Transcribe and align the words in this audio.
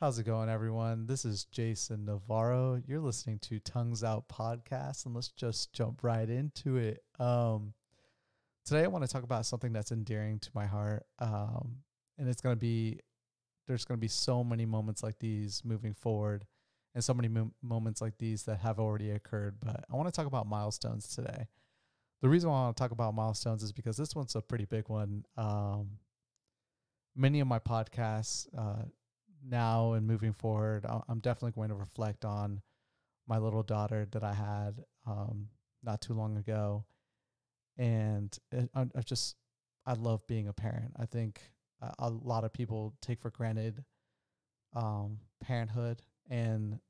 How's 0.00 0.18
it 0.18 0.24
going, 0.24 0.48
everyone? 0.48 1.04
This 1.06 1.26
is 1.26 1.44
Jason 1.44 2.06
Navarro. 2.06 2.80
You're 2.86 3.00
listening 3.00 3.38
to 3.40 3.60
Tongues 3.60 4.02
Out 4.02 4.26
Podcast, 4.28 5.04
and 5.04 5.14
let's 5.14 5.28
just 5.28 5.74
jump 5.74 6.02
right 6.02 6.26
into 6.26 6.78
it. 6.78 7.04
Um, 7.18 7.74
today, 8.64 8.82
I 8.82 8.86
want 8.86 9.04
to 9.04 9.12
talk 9.12 9.24
about 9.24 9.44
something 9.44 9.74
that's 9.74 9.92
endearing 9.92 10.38
to 10.38 10.50
my 10.54 10.64
heart, 10.64 11.04
um, 11.18 11.82
and 12.16 12.30
it's 12.30 12.40
going 12.40 12.56
to 12.56 12.58
be 12.58 13.00
there's 13.68 13.84
going 13.84 13.98
to 13.98 14.00
be 14.00 14.08
so 14.08 14.42
many 14.42 14.64
moments 14.64 15.02
like 15.02 15.18
these 15.18 15.60
moving 15.66 15.92
forward, 15.92 16.46
and 16.94 17.04
so 17.04 17.12
many 17.12 17.28
mo- 17.28 17.52
moments 17.62 18.00
like 18.00 18.16
these 18.16 18.44
that 18.44 18.60
have 18.60 18.80
already 18.80 19.10
occurred. 19.10 19.56
But 19.60 19.84
I 19.92 19.96
want 19.96 20.08
to 20.08 20.12
talk 20.12 20.26
about 20.26 20.46
milestones 20.46 21.14
today. 21.14 21.46
The 22.22 22.28
reason 22.30 22.48
why 22.48 22.56
I 22.56 22.62
want 22.62 22.78
to 22.78 22.82
talk 22.82 22.92
about 22.92 23.14
milestones 23.14 23.62
is 23.62 23.72
because 23.72 23.98
this 23.98 24.16
one's 24.16 24.34
a 24.34 24.40
pretty 24.40 24.64
big 24.64 24.88
one. 24.88 25.26
Um, 25.36 25.98
many 27.14 27.40
of 27.40 27.46
my 27.46 27.58
podcasts. 27.58 28.46
Uh, 28.56 28.84
now 29.44 29.92
and 29.92 30.06
moving 30.06 30.32
forward, 30.32 30.84
I'm 31.08 31.20
definitely 31.20 31.52
going 31.52 31.70
to 31.70 31.74
reflect 31.74 32.24
on 32.24 32.60
my 33.26 33.38
little 33.38 33.62
daughter 33.62 34.06
that 34.10 34.24
I 34.24 34.32
had 34.32 34.84
um, 35.06 35.48
not 35.82 36.00
too 36.00 36.14
long 36.14 36.36
ago, 36.36 36.84
and 37.78 38.36
I, 38.74 38.86
just 39.04 39.36
I 39.86 39.94
love 39.94 40.26
being 40.26 40.48
a 40.48 40.52
parent. 40.52 40.92
I 40.98 41.06
think 41.06 41.40
a, 41.80 41.94
a 42.00 42.10
lot 42.10 42.44
of 42.44 42.52
people 42.52 42.94
take 43.00 43.20
for 43.20 43.30
granted 43.30 43.84
um, 44.74 45.18
parenthood 45.40 46.02
and 46.28 46.80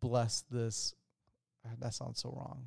bless 0.00 0.42
this. 0.50 0.94
Uh, 1.64 1.74
that 1.80 1.94
sounds 1.94 2.20
so 2.20 2.30
wrong. 2.36 2.66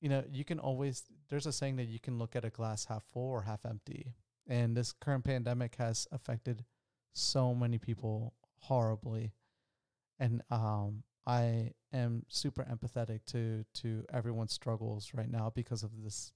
You 0.00 0.08
know, 0.08 0.24
you 0.30 0.44
can 0.44 0.58
always. 0.58 1.04
There's 1.28 1.46
a 1.46 1.52
saying 1.52 1.76
that 1.76 1.88
you 1.88 1.98
can 1.98 2.18
look 2.18 2.36
at 2.36 2.44
a 2.44 2.50
glass 2.50 2.84
half 2.84 3.04
full 3.12 3.30
or 3.30 3.42
half 3.42 3.64
empty 3.64 4.14
and 4.46 4.76
this 4.76 4.92
current 4.92 5.24
pandemic 5.24 5.76
has 5.76 6.06
affected 6.12 6.64
so 7.12 7.54
many 7.54 7.78
people 7.78 8.34
horribly. 8.60 9.32
And 10.18 10.42
um, 10.50 11.02
i 11.26 11.72
am 11.92 12.24
super 12.28 12.64
empathetic 12.64 13.20
to 13.26 13.64
to 13.74 14.04
everyone's 14.12 14.52
struggles 14.52 15.10
right 15.12 15.30
now 15.30 15.50
because 15.54 15.82
of 15.82 15.90
this 16.04 16.32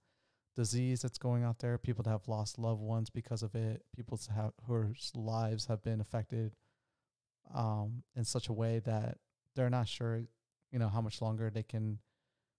disease 0.57 1.01
that's 1.03 1.19
going 1.19 1.45
out 1.45 1.59
there. 1.61 1.79
People 1.79 2.03
that 2.03 2.11
have 2.11 2.29
lost 2.29 2.59
loved 2.59 2.81
ones 2.81 3.09
because 3.09 3.43
of 3.43 3.55
it. 3.55 3.85
People 3.95 4.19
have, 4.35 4.53
whose 4.67 5.13
lives 5.15 5.67
have 5.67 5.83
been 5.83 6.01
affected 6.01 6.53
um, 7.55 8.03
in 8.17 8.25
such 8.25 8.49
a 8.49 8.53
way 8.53 8.81
that 8.81 9.19
they're 9.55 9.71
not 9.71 9.89
sure 9.89 10.23
you 10.71 10.79
know 10.79 10.89
how 10.89 11.01
much 11.01 11.21
longer 11.21 11.51
they 11.51 11.63
can 11.63 11.99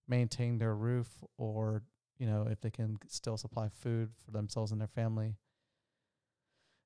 maintain 0.08 0.58
their 0.58 0.74
roof 0.74 1.08
or 1.38 1.82
you 2.18 2.26
know 2.26 2.46
if 2.50 2.60
they 2.60 2.70
can 2.70 2.98
still 3.08 3.36
supply 3.36 3.68
food 3.68 4.10
for 4.24 4.30
themselves 4.30 4.72
and 4.72 4.80
their 4.80 4.88
family 4.88 5.36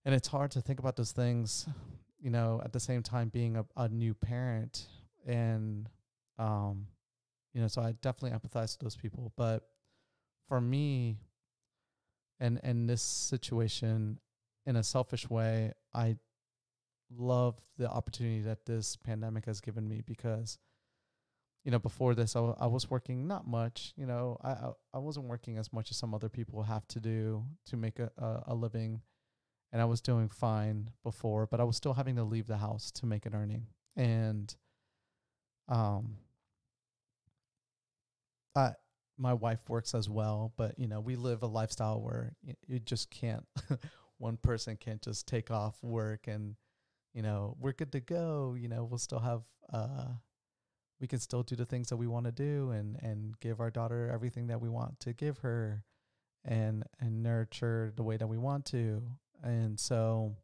and 0.06 0.14
it's 0.14 0.28
hard 0.28 0.52
to 0.52 0.62
think 0.62 0.78
about 0.78 0.96
those 0.96 1.12
things 1.12 1.66
you 2.18 2.30
know 2.30 2.62
at 2.64 2.72
the 2.72 2.80
same 2.80 3.02
time 3.02 3.28
being 3.28 3.56
a, 3.56 3.66
a 3.76 3.88
new 3.88 4.14
parent 4.14 4.86
and 5.26 5.90
um 6.38 6.86
you 7.52 7.60
know 7.60 7.68
so 7.68 7.82
i 7.82 7.92
definitely 8.00 8.30
empathize 8.30 8.74
with 8.74 8.80
those 8.80 8.96
people. 8.96 9.32
But 9.36 9.68
for 10.48 10.60
me 10.60 11.18
and 12.40 12.60
in 12.62 12.86
this 12.86 13.02
situation 13.02 14.18
in 14.64 14.76
a 14.76 14.82
selfish 14.82 15.28
way 15.28 15.72
i 15.92 16.16
love 17.16 17.56
the 17.78 17.90
opportunity 17.90 18.40
that 18.42 18.64
this 18.64 18.96
pandemic 18.96 19.46
has 19.46 19.60
given 19.60 19.88
me 19.88 20.02
because 20.06 20.58
you 21.64 21.70
know 21.70 21.78
before 21.78 22.14
this 22.14 22.36
I, 22.36 22.40
w- 22.40 22.56
I 22.60 22.66
was 22.66 22.90
working 22.90 23.26
not 23.26 23.46
much 23.46 23.92
you 23.96 24.06
know 24.06 24.38
I, 24.42 24.50
I 24.50 24.70
i 24.94 24.98
wasn't 24.98 25.26
working 25.26 25.56
as 25.56 25.72
much 25.72 25.90
as 25.90 25.96
some 25.96 26.14
other 26.14 26.28
people 26.28 26.62
have 26.62 26.86
to 26.88 27.00
do 27.00 27.44
to 27.66 27.76
make 27.76 27.98
a, 27.98 28.10
a, 28.18 28.42
a 28.48 28.54
living 28.54 29.00
and 29.76 29.82
I 29.82 29.84
was 29.84 30.00
doing 30.00 30.30
fine 30.30 30.88
before, 31.02 31.46
but 31.46 31.60
I 31.60 31.64
was 31.64 31.76
still 31.76 31.92
having 31.92 32.16
to 32.16 32.24
leave 32.24 32.46
the 32.46 32.56
house 32.56 32.90
to 32.92 33.04
make 33.04 33.26
an 33.26 33.34
earning. 33.34 33.66
And 33.94 34.56
um 35.68 36.16
I 38.54 38.70
my 39.18 39.34
wife 39.34 39.68
works 39.68 39.94
as 39.94 40.08
well, 40.08 40.54
but 40.56 40.78
you 40.78 40.86
know, 40.86 41.00
we 41.00 41.14
live 41.14 41.42
a 41.42 41.46
lifestyle 41.46 42.00
where 42.00 42.32
you, 42.42 42.54
you 42.66 42.78
just 42.78 43.10
can't 43.10 43.44
one 44.16 44.38
person 44.38 44.78
can't 44.78 45.02
just 45.02 45.28
take 45.28 45.50
off 45.50 45.76
work 45.82 46.26
and 46.26 46.56
you 47.12 47.20
know, 47.20 47.54
we're 47.60 47.72
good 47.72 47.92
to 47.92 48.00
go, 48.00 48.56
you 48.58 48.68
know, 48.68 48.82
we'll 48.82 48.96
still 48.96 49.18
have 49.18 49.42
uh 49.74 50.06
we 51.02 51.06
can 51.06 51.18
still 51.18 51.42
do 51.42 51.54
the 51.54 51.66
things 51.66 51.90
that 51.90 51.98
we 51.98 52.06
want 52.06 52.24
to 52.24 52.32
do 52.32 52.70
and 52.70 52.96
and 53.02 53.38
give 53.40 53.60
our 53.60 53.70
daughter 53.70 54.10
everything 54.10 54.46
that 54.46 54.62
we 54.62 54.70
want 54.70 54.98
to 55.00 55.12
give 55.12 55.36
her 55.40 55.84
and 56.46 56.84
and 56.98 57.22
nurture 57.22 57.92
the 57.94 58.02
way 58.02 58.16
that 58.16 58.26
we 58.26 58.38
want 58.38 58.64
to 58.64 59.02
and 59.42 59.78
so 59.78 60.34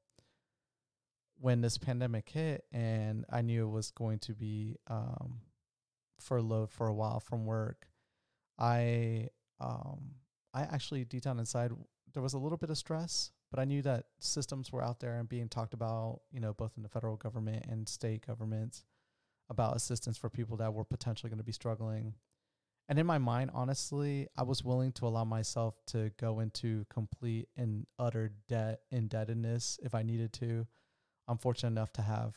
when 1.40 1.60
this 1.60 1.76
pandemic 1.76 2.28
hit 2.28 2.64
and 2.72 3.24
I 3.30 3.42
knew 3.42 3.66
it 3.66 3.70
was 3.70 3.90
going 3.90 4.20
to 4.20 4.32
be 4.32 4.76
um, 4.88 5.40
furloughed 6.20 6.70
for 6.70 6.86
a 6.86 6.94
while 6.94 7.20
from 7.20 7.44
work, 7.44 7.88
I 8.58 9.28
um, 9.60 10.12
I 10.54 10.62
actually 10.62 11.04
deep 11.04 11.22
down 11.22 11.38
inside 11.38 11.72
there 12.12 12.22
was 12.22 12.34
a 12.34 12.38
little 12.38 12.58
bit 12.58 12.70
of 12.70 12.78
stress, 12.78 13.32
but 13.50 13.58
I 13.58 13.64
knew 13.64 13.82
that 13.82 14.04
systems 14.20 14.70
were 14.72 14.82
out 14.82 15.00
there 15.00 15.18
and 15.18 15.28
being 15.28 15.48
talked 15.48 15.74
about, 15.74 16.20
you 16.30 16.40
know, 16.40 16.52
both 16.52 16.72
in 16.76 16.82
the 16.82 16.88
federal 16.88 17.16
government 17.16 17.66
and 17.68 17.88
state 17.88 18.26
governments 18.26 18.84
about 19.48 19.76
assistance 19.76 20.16
for 20.16 20.30
people 20.30 20.56
that 20.58 20.72
were 20.72 20.84
potentially 20.84 21.30
going 21.30 21.38
to 21.38 21.44
be 21.44 21.52
struggling. 21.52 22.14
And 22.88 22.98
in 22.98 23.06
my 23.06 23.18
mind, 23.18 23.50
honestly, 23.54 24.28
I 24.36 24.42
was 24.42 24.64
willing 24.64 24.92
to 24.92 25.06
allow 25.06 25.24
myself 25.24 25.74
to 25.88 26.10
go 26.18 26.40
into 26.40 26.84
complete 26.90 27.48
and 27.56 27.86
utter 27.98 28.32
debt 28.48 28.80
indebtedness 28.90 29.78
if 29.82 29.94
I 29.94 30.02
needed 30.02 30.32
to. 30.34 30.66
I'm 31.28 31.38
fortunate 31.38 31.70
enough 31.70 31.92
to 31.94 32.02
have 32.02 32.36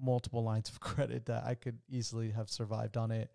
multiple 0.00 0.42
lines 0.42 0.68
of 0.68 0.80
credit 0.80 1.26
that 1.26 1.44
I 1.44 1.54
could 1.54 1.78
easily 1.88 2.30
have 2.30 2.48
survived 2.48 2.96
on 2.96 3.10
it, 3.10 3.30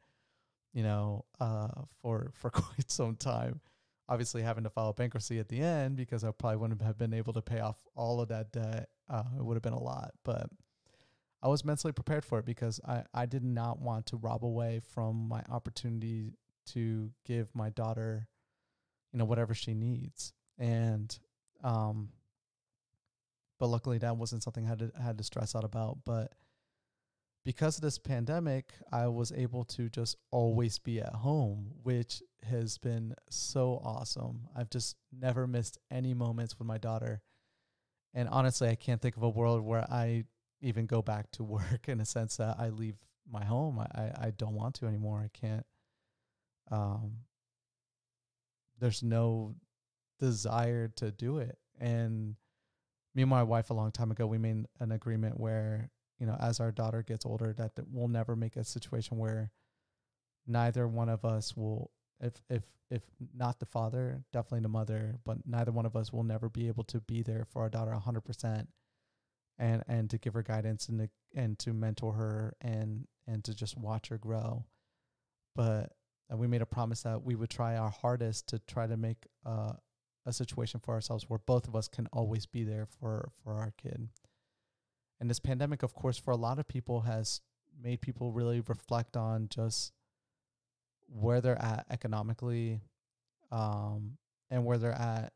you 0.73 0.83
know, 0.83 1.25
uh, 1.39 1.67
for 2.01 2.31
for 2.33 2.49
quite 2.51 2.89
some 2.89 3.15
time. 3.15 3.59
Obviously, 4.07 4.41
having 4.41 4.63
to 4.63 4.69
file 4.69 4.93
bankruptcy 4.93 5.39
at 5.39 5.49
the 5.49 5.61
end 5.61 5.97
because 5.97 6.23
I 6.23 6.31
probably 6.31 6.57
wouldn't 6.57 6.81
have 6.81 6.97
been 6.97 7.13
able 7.13 7.33
to 7.33 7.41
pay 7.41 7.59
off 7.59 7.83
all 7.95 8.21
of 8.21 8.29
that 8.29 8.51
debt. 8.51 8.89
Uh, 9.09 9.23
it 9.37 9.43
would 9.43 9.55
have 9.55 9.63
been 9.63 9.73
a 9.73 9.81
lot, 9.81 10.13
but 10.23 10.47
I 11.41 11.47
was 11.47 11.65
mentally 11.65 11.91
prepared 11.91 12.23
for 12.23 12.39
it 12.39 12.45
because 12.45 12.79
I 12.87 13.03
I 13.13 13.25
did 13.25 13.43
not 13.43 13.79
want 13.79 14.05
to 14.07 14.17
rob 14.17 14.45
away 14.45 14.79
from 14.93 15.27
my 15.27 15.43
opportunity 15.49 16.33
to 16.67 17.11
give 17.25 17.53
my 17.53 17.69
daughter, 17.69 18.27
you 19.11 19.19
know, 19.19 19.25
whatever 19.25 19.53
she 19.53 19.73
needs. 19.73 20.33
And 20.57 21.17
um 21.63 22.09
but 23.59 23.67
luckily 23.67 23.97
that 23.99 24.17
wasn't 24.17 24.43
something 24.43 24.65
I 24.65 24.69
had 24.69 24.79
to 24.79 24.91
had 25.01 25.17
to 25.17 25.23
stress 25.23 25.55
out 25.55 25.63
about. 25.63 25.99
But 26.05 26.33
because 27.45 27.77
of 27.77 27.83
this 27.83 27.99
pandemic, 27.99 28.73
I 28.91 29.07
was 29.07 29.31
able 29.31 29.65
to 29.65 29.87
just 29.87 30.17
always 30.31 30.79
be 30.79 30.99
at 30.99 31.13
home, 31.13 31.71
which 31.83 32.23
has 32.43 32.79
been 32.79 33.13
so 33.29 33.79
awesome. 33.83 34.47
I've 34.55 34.71
just 34.71 34.95
never 35.11 35.45
missed 35.45 35.77
any 35.91 36.15
moments 36.15 36.57
with 36.57 36.67
my 36.67 36.79
daughter. 36.79 37.21
And 38.15 38.27
honestly, 38.29 38.67
I 38.67 38.75
can't 38.75 38.99
think 38.99 39.15
of 39.15 39.23
a 39.23 39.29
world 39.29 39.61
where 39.61 39.85
I 39.91 40.23
even 40.61 40.87
go 40.87 41.03
back 41.03 41.29
to 41.31 41.43
work 41.43 41.87
in 41.87 42.01
a 42.01 42.05
sense 42.05 42.37
that 42.37 42.55
I 42.59 42.69
leave 42.69 42.97
my 43.31 43.45
home. 43.45 43.79
I, 43.79 44.01
I, 44.01 44.11
I 44.27 44.31
don't 44.31 44.55
want 44.55 44.75
to 44.75 44.87
anymore. 44.87 45.21
I 45.23 45.29
can't 45.37 45.65
um, 46.71 47.17
there's 48.79 49.03
no 49.03 49.55
desire 50.19 50.87
to 50.95 51.11
do 51.11 51.37
it. 51.37 51.57
And 51.79 52.35
me 53.13 53.23
and 53.23 53.29
my 53.29 53.43
wife 53.43 53.69
a 53.69 53.73
long 53.73 53.91
time 53.91 54.11
ago, 54.11 54.27
we 54.27 54.37
made 54.37 54.65
an 54.79 54.91
agreement 54.91 55.39
where, 55.39 55.89
you 56.19 56.25
know, 56.25 56.37
as 56.39 56.59
our 56.59 56.71
daughter 56.71 57.03
gets 57.03 57.25
older, 57.25 57.53
that, 57.53 57.71
we'll 57.91 58.07
never 58.07 58.35
make 58.35 58.55
a 58.55 58.63
situation 58.63 59.17
where 59.17 59.51
neither 60.47 60.87
one 60.87 61.09
of 61.09 61.25
us 61.25 61.55
will 61.55 61.91
if 62.21 62.33
if 62.49 62.63
if 62.91 63.01
not 63.35 63.59
the 63.59 63.65
father, 63.65 64.23
definitely 64.31 64.61
the 64.61 64.69
mother, 64.69 65.15
but 65.25 65.37
neither 65.45 65.71
one 65.71 65.85
of 65.85 65.95
us 65.95 66.13
will 66.13 66.23
never 66.23 66.49
be 66.49 66.67
able 66.67 66.83
to 66.85 66.99
be 67.01 67.23
there 67.23 67.45
for 67.51 67.63
our 67.63 67.69
daughter 67.69 67.91
hundred 67.93 68.21
percent 68.21 68.69
and 69.57 69.83
and 69.87 70.09
to 70.09 70.17
give 70.17 70.33
her 70.33 70.43
guidance 70.43 70.87
and 70.87 70.99
to 70.99 71.09
and 71.35 71.57
to 71.59 71.73
mentor 71.73 72.13
her 72.13 72.55
and 72.61 73.07
and 73.27 73.43
to 73.43 73.53
just 73.55 73.77
watch 73.77 74.09
her 74.09 74.17
grow. 74.17 74.65
But 75.55 75.93
and 76.29 76.39
we 76.39 76.47
made 76.47 76.61
a 76.61 76.65
promise 76.65 77.03
that 77.03 77.23
we 77.23 77.35
would 77.35 77.49
try 77.49 77.77
our 77.77 77.89
hardest 77.89 78.47
to 78.47 78.59
try 78.59 78.87
to 78.87 78.97
make 78.97 79.27
uh, 79.45 79.73
a 80.25 80.33
situation 80.33 80.79
for 80.79 80.93
ourselves 80.93 81.29
where 81.29 81.39
both 81.45 81.67
of 81.67 81.75
us 81.75 81.87
can 81.87 82.07
always 82.11 82.45
be 82.45 82.63
there 82.63 82.87
for 82.99 83.29
for 83.43 83.53
our 83.53 83.73
kid. 83.77 84.09
And 85.19 85.29
this 85.29 85.39
pandemic, 85.39 85.83
of 85.83 85.93
course, 85.93 86.17
for 86.17 86.31
a 86.31 86.35
lot 86.37 86.59
of 86.59 86.67
people 86.67 87.01
has 87.01 87.41
made 87.81 88.01
people 88.01 88.31
really 88.31 88.61
reflect 88.61 89.15
on 89.15 89.47
just 89.49 89.93
where 91.07 91.41
they're 91.41 91.61
at 91.61 91.85
economically, 91.89 92.81
um, 93.51 94.17
and 94.49 94.65
where 94.65 94.77
they're 94.77 94.91
at 94.91 95.33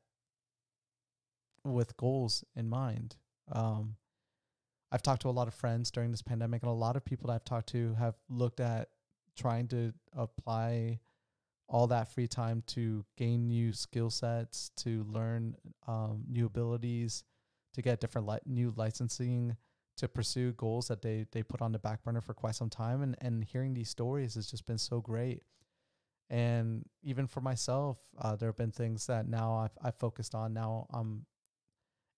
with 1.64 1.96
goals 1.98 2.44
in 2.56 2.68
mind. 2.68 3.16
Um, 3.52 3.96
I've 4.92 5.04
talked 5.04 5.22
to 5.22 5.30
a 5.30 5.32
lot 5.32 5.48
of 5.48 5.54
friends 5.54 5.92
during 5.92 6.12
this 6.12 6.22
pandemic, 6.22 6.64
and 6.64 6.70
a 6.70 6.74
lot 6.74 6.96
of 6.96 7.06
people 7.06 7.28
that 7.28 7.34
I've 7.34 7.46
talked 7.46 7.70
to 7.70 7.94
have 7.96 8.16
looked 8.28 8.60
at 8.60 8.90
trying 9.40 9.68
to 9.70 9.94
apply 10.16 11.00
all 11.68 11.88
that 11.88 12.12
free 12.12 12.28
time 12.28 12.64
to 12.66 13.06
gain 13.18 13.48
new 13.48 13.72
skill 13.72 14.10
sets, 14.10 14.72
to 14.76 15.06
learn 15.08 15.56
um, 15.88 16.24
new 16.28 16.46
abilities, 16.46 17.24
to 17.74 17.82
get 17.82 18.02
different 18.02 18.28
li- 18.28 18.40
new 18.46 18.74
licensing 18.76 19.56
to 19.98 20.08
pursue 20.08 20.54
goals 20.54 20.88
that 20.88 21.02
they 21.02 21.26
they 21.32 21.44
put 21.44 21.62
on 21.62 21.72
the 21.72 21.80
back 21.80 22.04
burner 22.04 22.22
for 22.22 22.34
quite 22.34 22.56
some 22.56 22.70
time. 22.70 23.02
And 23.02 23.16
and 23.22 23.44
hearing 23.44 23.74
these 23.74 23.90
stories 23.90 24.36
has 24.36 24.50
just 24.50 24.66
been 24.66 24.78
so 24.78 25.02
great. 25.02 25.44
And 26.30 26.86
even 27.04 27.28
for 27.28 27.42
myself 27.42 27.98
uh, 28.22 28.36
there 28.36 28.50
have 28.50 28.58
been 28.58 28.72
things 28.72 29.08
that 29.08 29.28
now 29.28 29.56
I've, 29.56 29.78
I've 29.82 29.96
focused 29.96 30.36
on. 30.36 30.54
Now 30.54 30.88
i'm 30.94 31.26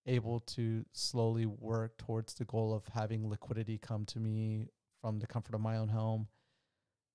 able 0.05 0.39
to 0.39 0.83
slowly 0.93 1.45
work 1.45 1.97
towards 1.97 2.33
the 2.33 2.45
goal 2.45 2.73
of 2.73 2.83
having 2.93 3.29
liquidity 3.29 3.77
come 3.77 4.05
to 4.05 4.19
me 4.19 4.67
from 4.99 5.19
the 5.19 5.27
comfort 5.27 5.55
of 5.55 5.61
my 5.61 5.77
own 5.77 5.89
home 5.89 6.27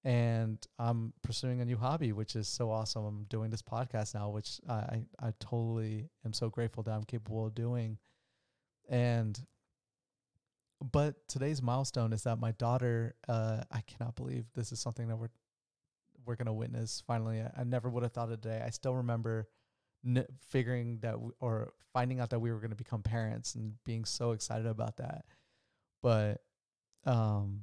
and 0.06 0.64
i'm 0.78 1.12
pursuing 1.22 1.60
a 1.60 1.64
new 1.64 1.76
hobby 1.76 2.12
which 2.12 2.36
is 2.36 2.46
so 2.46 2.70
awesome. 2.70 3.04
I'm 3.04 3.24
doing 3.24 3.50
this 3.50 3.60
podcast 3.60 4.14
now 4.14 4.30
which 4.30 4.60
i 4.68 5.02
i, 5.20 5.32
totally 5.40 6.08
am 6.24 6.32
so 6.32 6.48
grateful 6.48 6.84
that 6.84 6.92
i'm 6.92 7.04
capable 7.04 7.46
of 7.46 7.54
doing. 7.54 7.98
And 8.88 9.38
but 10.92 11.16
today's 11.26 11.60
milestone 11.60 12.12
is 12.12 12.22
that 12.22 12.38
my 12.38 12.52
daughter 12.52 13.16
uh 13.28 13.62
i 13.72 13.80
cannot 13.80 14.14
believe 14.14 14.44
this 14.54 14.70
is 14.70 14.78
something 14.78 15.08
that 15.08 15.16
we're 15.16 15.30
we're 16.24 16.36
gonna 16.36 16.52
witness 16.52 17.02
finally. 17.06 17.40
I, 17.40 17.50
I 17.60 17.64
never 17.64 17.88
would 17.88 18.02
have 18.02 18.12
thought 18.12 18.30
of 18.30 18.40
today. 18.40 18.62
I 18.64 18.70
still 18.70 18.94
remember 18.96 19.48
n- 20.04 20.26
figuring 20.48 20.98
that 21.00 21.12
w- 21.12 21.32
or 21.40 21.72
finding 21.92 22.20
out 22.20 22.30
that 22.30 22.40
we 22.40 22.52
were 22.52 22.60
gonna 22.60 22.74
become 22.74 23.02
parents 23.02 23.54
and 23.54 23.74
being 23.84 24.04
so 24.04 24.32
excited 24.32 24.66
about 24.66 24.96
that. 24.98 25.24
But 26.02 26.42
um 27.04 27.62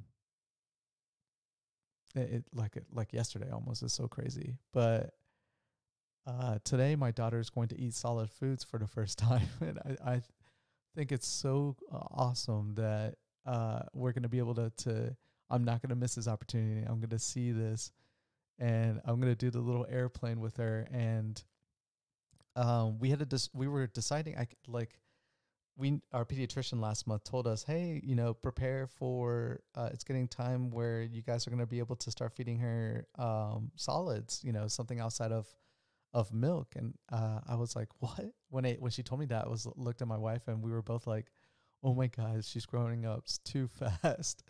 it, 2.14 2.44
like 2.54 2.76
like 2.92 3.12
yesterday 3.12 3.50
almost 3.50 3.82
is 3.82 3.92
so 3.92 4.06
crazy 4.06 4.56
but 4.72 5.14
uh 6.26 6.58
today 6.64 6.96
my 6.96 7.10
daughter 7.10 7.38
is 7.38 7.50
going 7.50 7.68
to 7.68 7.78
eat 7.78 7.94
solid 7.94 8.30
foods 8.30 8.64
for 8.64 8.78
the 8.78 8.86
first 8.86 9.18
time 9.30 9.48
and 9.60 9.78
i 10.06 10.12
i 10.12 10.22
think 10.94 11.12
it's 11.12 11.26
so 11.26 11.76
uh, 11.92 11.98
awesome 12.12 12.74
that 12.74 13.16
uh, 13.46 13.80
we're 13.92 14.12
going 14.12 14.22
to 14.22 14.28
be 14.28 14.38
able 14.38 14.54
to, 14.54 14.70
to 14.76 15.16
I'm 15.50 15.64
not 15.64 15.82
going 15.82 15.90
to 15.90 15.96
miss 15.96 16.14
this 16.14 16.28
opportunity. 16.28 16.86
I'm 16.86 16.98
going 17.00 17.10
to 17.10 17.18
see 17.18 17.52
this 17.52 17.92
and 18.58 19.00
I'm 19.04 19.20
going 19.20 19.32
to 19.32 19.36
do 19.36 19.50
the 19.50 19.60
little 19.60 19.86
airplane 19.88 20.40
with 20.40 20.56
her. 20.56 20.86
And 20.92 21.42
um, 22.56 22.98
we 22.98 23.10
had 23.10 23.18
to, 23.18 23.26
dis- 23.26 23.50
we 23.52 23.68
were 23.68 23.86
deciding, 23.86 24.38
I 24.38 24.46
like, 24.66 24.98
we, 25.76 26.00
our 26.12 26.24
pediatrician 26.24 26.80
last 26.80 27.06
month 27.06 27.24
told 27.24 27.46
us, 27.46 27.64
hey, 27.64 28.00
you 28.04 28.14
know, 28.14 28.32
prepare 28.32 28.86
for, 28.86 29.60
uh, 29.74 29.90
it's 29.92 30.04
getting 30.04 30.28
time 30.28 30.70
where 30.70 31.02
you 31.02 31.20
guys 31.22 31.46
are 31.46 31.50
going 31.50 31.60
to 31.60 31.66
be 31.66 31.80
able 31.80 31.96
to 31.96 32.10
start 32.10 32.32
feeding 32.32 32.58
her 32.58 33.06
um, 33.18 33.70
solids, 33.74 34.40
you 34.44 34.52
know, 34.52 34.68
something 34.68 35.00
outside 35.00 35.32
of, 35.32 35.48
of 36.14 36.32
milk. 36.32 36.68
And 36.76 36.94
uh, 37.12 37.40
I 37.46 37.56
was 37.56 37.74
like, 37.76 37.88
what? 37.98 38.32
When 38.48 38.64
it 38.64 38.80
when 38.80 38.92
she 38.92 39.02
told 39.02 39.20
me 39.20 39.26
that, 39.26 39.46
I 39.46 39.48
was 39.48 39.66
looked 39.76 40.00
at 40.00 40.08
my 40.08 40.16
wife 40.16 40.46
and 40.48 40.62
we 40.62 40.70
were 40.70 40.82
both 40.82 41.06
like, 41.06 41.26
oh 41.82 41.92
my 41.92 42.06
god, 42.06 42.44
she's 42.44 42.64
growing 42.64 43.04
up 43.04 43.26
too 43.44 43.68
fast. 44.02 44.44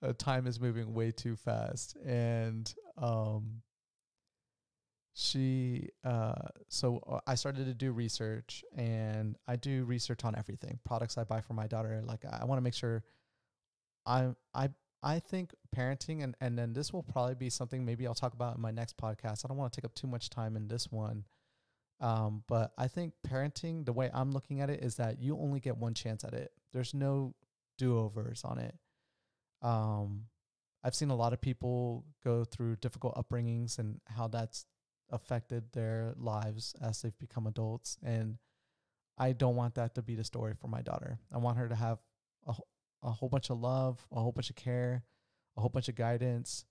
Uh, 0.00 0.12
time 0.16 0.46
is 0.46 0.60
moving 0.60 0.94
way 0.94 1.10
too 1.10 1.34
fast, 1.34 1.96
and 2.06 2.72
um, 2.98 3.62
she 5.18 5.88
uh, 6.04 6.32
so 6.68 7.02
uh, 7.04 7.18
I 7.26 7.34
started 7.34 7.66
to 7.66 7.74
do 7.74 7.90
research, 7.90 8.64
and 8.76 9.36
I 9.48 9.56
do 9.56 9.84
research 9.84 10.24
on 10.24 10.36
everything 10.36 10.78
products 10.84 11.18
I 11.18 11.24
buy 11.24 11.40
for 11.40 11.54
my 11.54 11.66
daughter. 11.66 12.00
Like 12.04 12.24
I 12.24 12.44
want 12.44 12.58
to 12.58 12.62
make 12.62 12.74
sure 12.74 13.02
I 14.06 14.28
I 14.54 14.70
I 15.02 15.18
think 15.18 15.54
parenting 15.76 16.22
and 16.22 16.36
and 16.40 16.56
then 16.56 16.72
this 16.72 16.92
will 16.92 17.02
probably 17.02 17.34
be 17.34 17.50
something 17.50 17.84
maybe 17.84 18.06
I'll 18.06 18.14
talk 18.14 18.34
about 18.34 18.54
in 18.54 18.62
my 18.62 18.70
next 18.70 18.96
podcast. 18.96 19.44
I 19.44 19.48
don't 19.48 19.56
want 19.56 19.72
to 19.72 19.80
take 19.80 19.84
up 19.84 19.94
too 19.94 20.06
much 20.06 20.30
time 20.30 20.54
in 20.54 20.68
this 20.68 20.92
one. 20.92 21.24
Um, 22.00 22.44
but 22.46 22.70
I 22.78 22.86
think 22.86 23.14
parenting, 23.26 23.84
the 23.84 23.92
way 23.92 24.08
I'm 24.14 24.30
looking 24.30 24.60
at 24.60 24.70
it 24.70 24.84
is 24.84 24.94
that 24.96 25.20
you 25.20 25.36
only 25.36 25.58
get 25.58 25.76
one 25.76 25.94
chance 25.94 26.22
at 26.22 26.32
it. 26.32 26.52
There's 26.72 26.94
no 26.94 27.34
do-overs 27.76 28.42
on 28.44 28.58
it. 28.58 28.76
Um, 29.62 30.26
I've 30.84 30.94
seen 30.94 31.10
a 31.10 31.16
lot 31.16 31.32
of 31.32 31.40
people 31.40 32.04
go 32.22 32.44
through 32.44 32.76
difficult 32.76 33.16
upbringings 33.16 33.80
and 33.80 34.00
how 34.06 34.28
that's 34.28 34.64
affected 35.10 35.72
their 35.72 36.14
lives 36.16 36.74
as 36.82 37.02
they've 37.02 37.18
become 37.18 37.46
adults. 37.46 37.98
And 38.02 38.38
I 39.16 39.32
don't 39.32 39.56
want 39.56 39.74
that 39.76 39.94
to 39.96 40.02
be 40.02 40.14
the 40.14 40.24
story 40.24 40.54
for 40.60 40.68
my 40.68 40.82
daughter. 40.82 41.18
I 41.32 41.38
want 41.38 41.58
her 41.58 41.68
to 41.68 41.74
have 41.74 41.98
a, 42.46 42.54
a 43.02 43.10
whole 43.10 43.28
bunch 43.28 43.50
of 43.50 43.58
love, 43.58 44.06
a 44.12 44.20
whole 44.20 44.32
bunch 44.32 44.50
of 44.50 44.56
care, 44.56 45.04
a 45.56 45.60
whole 45.60 45.70
bunch 45.70 45.88
of 45.88 45.96
guidance. 45.96 46.64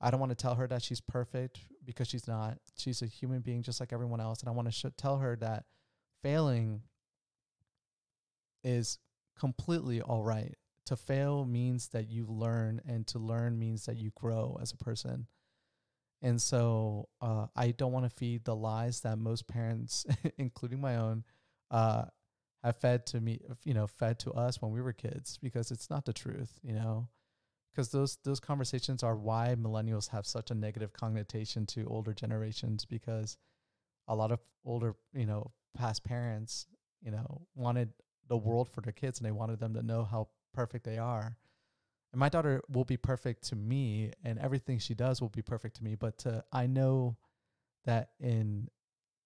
I 0.00 0.10
don't 0.10 0.20
want 0.20 0.30
to 0.30 0.36
tell 0.36 0.56
her 0.56 0.66
that 0.66 0.82
she's 0.82 1.00
perfect 1.00 1.60
because 1.84 2.08
she's 2.08 2.26
not. 2.26 2.58
She's 2.76 3.00
a 3.02 3.06
human 3.06 3.40
being 3.40 3.62
just 3.62 3.80
like 3.80 3.92
everyone 3.92 4.20
else. 4.20 4.40
And 4.40 4.48
I 4.48 4.52
want 4.52 4.68
to 4.68 4.72
sh- 4.72 4.86
tell 4.96 5.18
her 5.18 5.36
that 5.36 5.64
failing 6.22 6.82
is 8.62 8.98
completely 9.38 10.00
all 10.00 10.22
right. 10.22 10.56
To 10.86 10.96
fail 10.96 11.46
means 11.46 11.88
that 11.88 12.10
you 12.10 12.26
learn, 12.26 12.80
and 12.86 13.06
to 13.06 13.18
learn 13.18 13.58
means 13.58 13.86
that 13.86 13.96
you 13.96 14.10
grow 14.14 14.58
as 14.60 14.72
a 14.72 14.76
person. 14.76 15.26
And 16.24 16.40
so 16.40 17.10
uh, 17.20 17.48
I 17.54 17.72
don't 17.72 17.92
want 17.92 18.06
to 18.06 18.16
feed 18.16 18.46
the 18.46 18.56
lies 18.56 19.02
that 19.02 19.18
most 19.18 19.46
parents, 19.46 20.06
including 20.38 20.80
my 20.80 20.96
own, 20.96 21.22
uh, 21.70 22.06
have 22.62 22.76
fed 22.76 23.04
to 23.08 23.20
me, 23.20 23.40
you 23.62 23.74
know, 23.74 23.86
fed 23.86 24.18
to 24.20 24.32
us 24.32 24.62
when 24.62 24.72
we 24.72 24.80
were 24.80 24.94
kids, 24.94 25.38
because 25.42 25.70
it's 25.70 25.90
not 25.90 26.06
the 26.06 26.14
truth, 26.14 26.58
you 26.62 26.72
know. 26.72 27.08
Because 27.70 27.90
those 27.90 28.16
those 28.24 28.40
conversations 28.40 29.02
are 29.02 29.16
why 29.16 29.54
millennials 29.58 30.08
have 30.08 30.24
such 30.24 30.50
a 30.50 30.54
negative 30.54 30.94
connotation 30.94 31.66
to 31.66 31.84
older 31.88 32.14
generations, 32.14 32.86
because 32.86 33.36
a 34.08 34.16
lot 34.16 34.32
of 34.32 34.40
older, 34.64 34.94
you 35.12 35.26
know, 35.26 35.52
past 35.76 36.04
parents, 36.04 36.66
you 37.02 37.10
know, 37.10 37.46
wanted 37.54 37.92
the 38.28 38.38
world 38.38 38.70
for 38.70 38.80
their 38.80 38.92
kids 38.92 39.18
and 39.18 39.26
they 39.26 39.32
wanted 39.32 39.60
them 39.60 39.74
to 39.74 39.82
know 39.82 40.04
how 40.04 40.28
perfect 40.54 40.84
they 40.84 40.96
are. 40.96 41.36
And 42.14 42.20
my 42.20 42.28
daughter 42.28 42.62
will 42.68 42.84
be 42.84 42.96
perfect 42.96 43.42
to 43.48 43.56
me 43.56 44.12
and 44.22 44.38
everything 44.38 44.78
she 44.78 44.94
does 44.94 45.20
will 45.20 45.30
be 45.30 45.42
perfect 45.42 45.78
to 45.78 45.84
me, 45.84 45.96
but 45.96 46.16
to, 46.18 46.44
I 46.52 46.68
know 46.68 47.16
that 47.86 48.10
in 48.20 48.68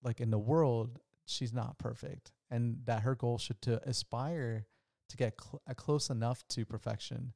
like 0.02 0.22
in 0.22 0.30
the 0.30 0.38
world 0.38 0.98
she's 1.26 1.52
not 1.52 1.76
perfect 1.76 2.32
and 2.50 2.78
that 2.86 3.02
her 3.02 3.14
goal 3.14 3.36
should 3.36 3.60
to 3.60 3.86
aspire 3.86 4.64
to 5.10 5.16
get 5.18 5.38
cl- 5.38 5.60
close 5.76 6.08
enough 6.08 6.42
to 6.48 6.64
perfection. 6.64 7.34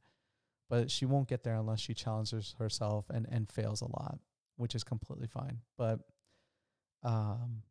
But 0.71 0.91
she 0.91 1.05
won't 1.05 1.29
get 1.29 1.43
there 1.43 1.57
unless 1.57 1.81
she 1.81 1.93
challenges 1.93 2.55
herself 2.59 3.11
and 3.11 3.27
and 3.31 3.53
fails 3.53 3.83
a 3.83 3.89
lot, 3.89 4.21
which 4.57 4.75
is 4.75 4.83
completely 4.83 5.27
fine. 5.27 5.59
But 5.77 6.01
um 7.03 7.63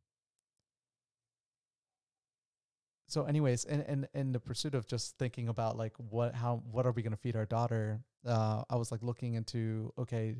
so 3.12 3.26
anyways 3.26 3.66
in, 3.66 3.82
in 3.82 4.08
in 4.14 4.32
the 4.32 4.40
pursuit 4.40 4.74
of 4.74 4.88
just 4.88 5.18
thinking 5.18 5.50
about 5.50 5.78
like 5.78 5.94
what 5.98 6.34
how 6.34 6.64
what 6.72 6.86
are 6.86 6.94
we 6.94 7.02
going 7.02 7.12
to 7.12 7.18
feed 7.18 7.36
our 7.36 7.46
daughter 7.46 8.00
uh 8.26 8.64
i 8.70 8.76
was 8.78 8.90
like 8.90 9.04
looking 9.04 9.34
into 9.34 9.92
okay 10.00 10.38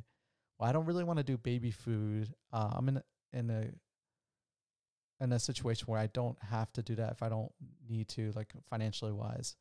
well 0.58 0.70
i 0.70 0.72
don't 0.72 0.86
really 0.86 1.04
want 1.04 1.18
to 1.18 1.24
do 1.24 1.38
baby 1.38 1.72
food. 1.72 2.34
Uh 2.54 2.70
i'm 2.74 2.88
in 2.88 3.02
in 3.34 3.50
a 3.50 3.66
in 5.22 5.34
a 5.34 5.40
situation 5.40 5.86
where 5.88 6.00
i 6.00 6.08
don't 6.08 6.38
have 6.42 6.72
to 6.72 6.82
do 6.82 6.96
that 6.96 7.12
if 7.12 7.22
i 7.22 7.28
don't 7.28 7.52
need 7.90 8.08
to 8.08 8.32
like 8.36 8.54
financially 8.70 9.12
wise. 9.12 9.58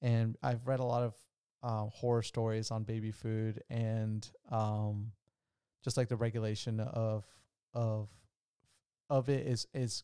And 0.00 0.36
i've 0.42 0.66
read 0.66 0.80
a 0.80 0.84
lot 0.84 1.04
of 1.04 1.14
uh, 1.62 1.86
horror 1.90 2.22
stories 2.22 2.72
on 2.72 2.82
baby 2.82 3.12
food 3.12 3.62
and 3.70 4.28
um 4.50 5.12
just 5.84 5.96
like 5.96 6.08
the 6.08 6.16
regulation 6.16 6.80
of 6.80 7.24
of 7.72 8.08
of 9.08 9.28
it 9.28 9.46
is 9.46 9.68
is 9.74 10.02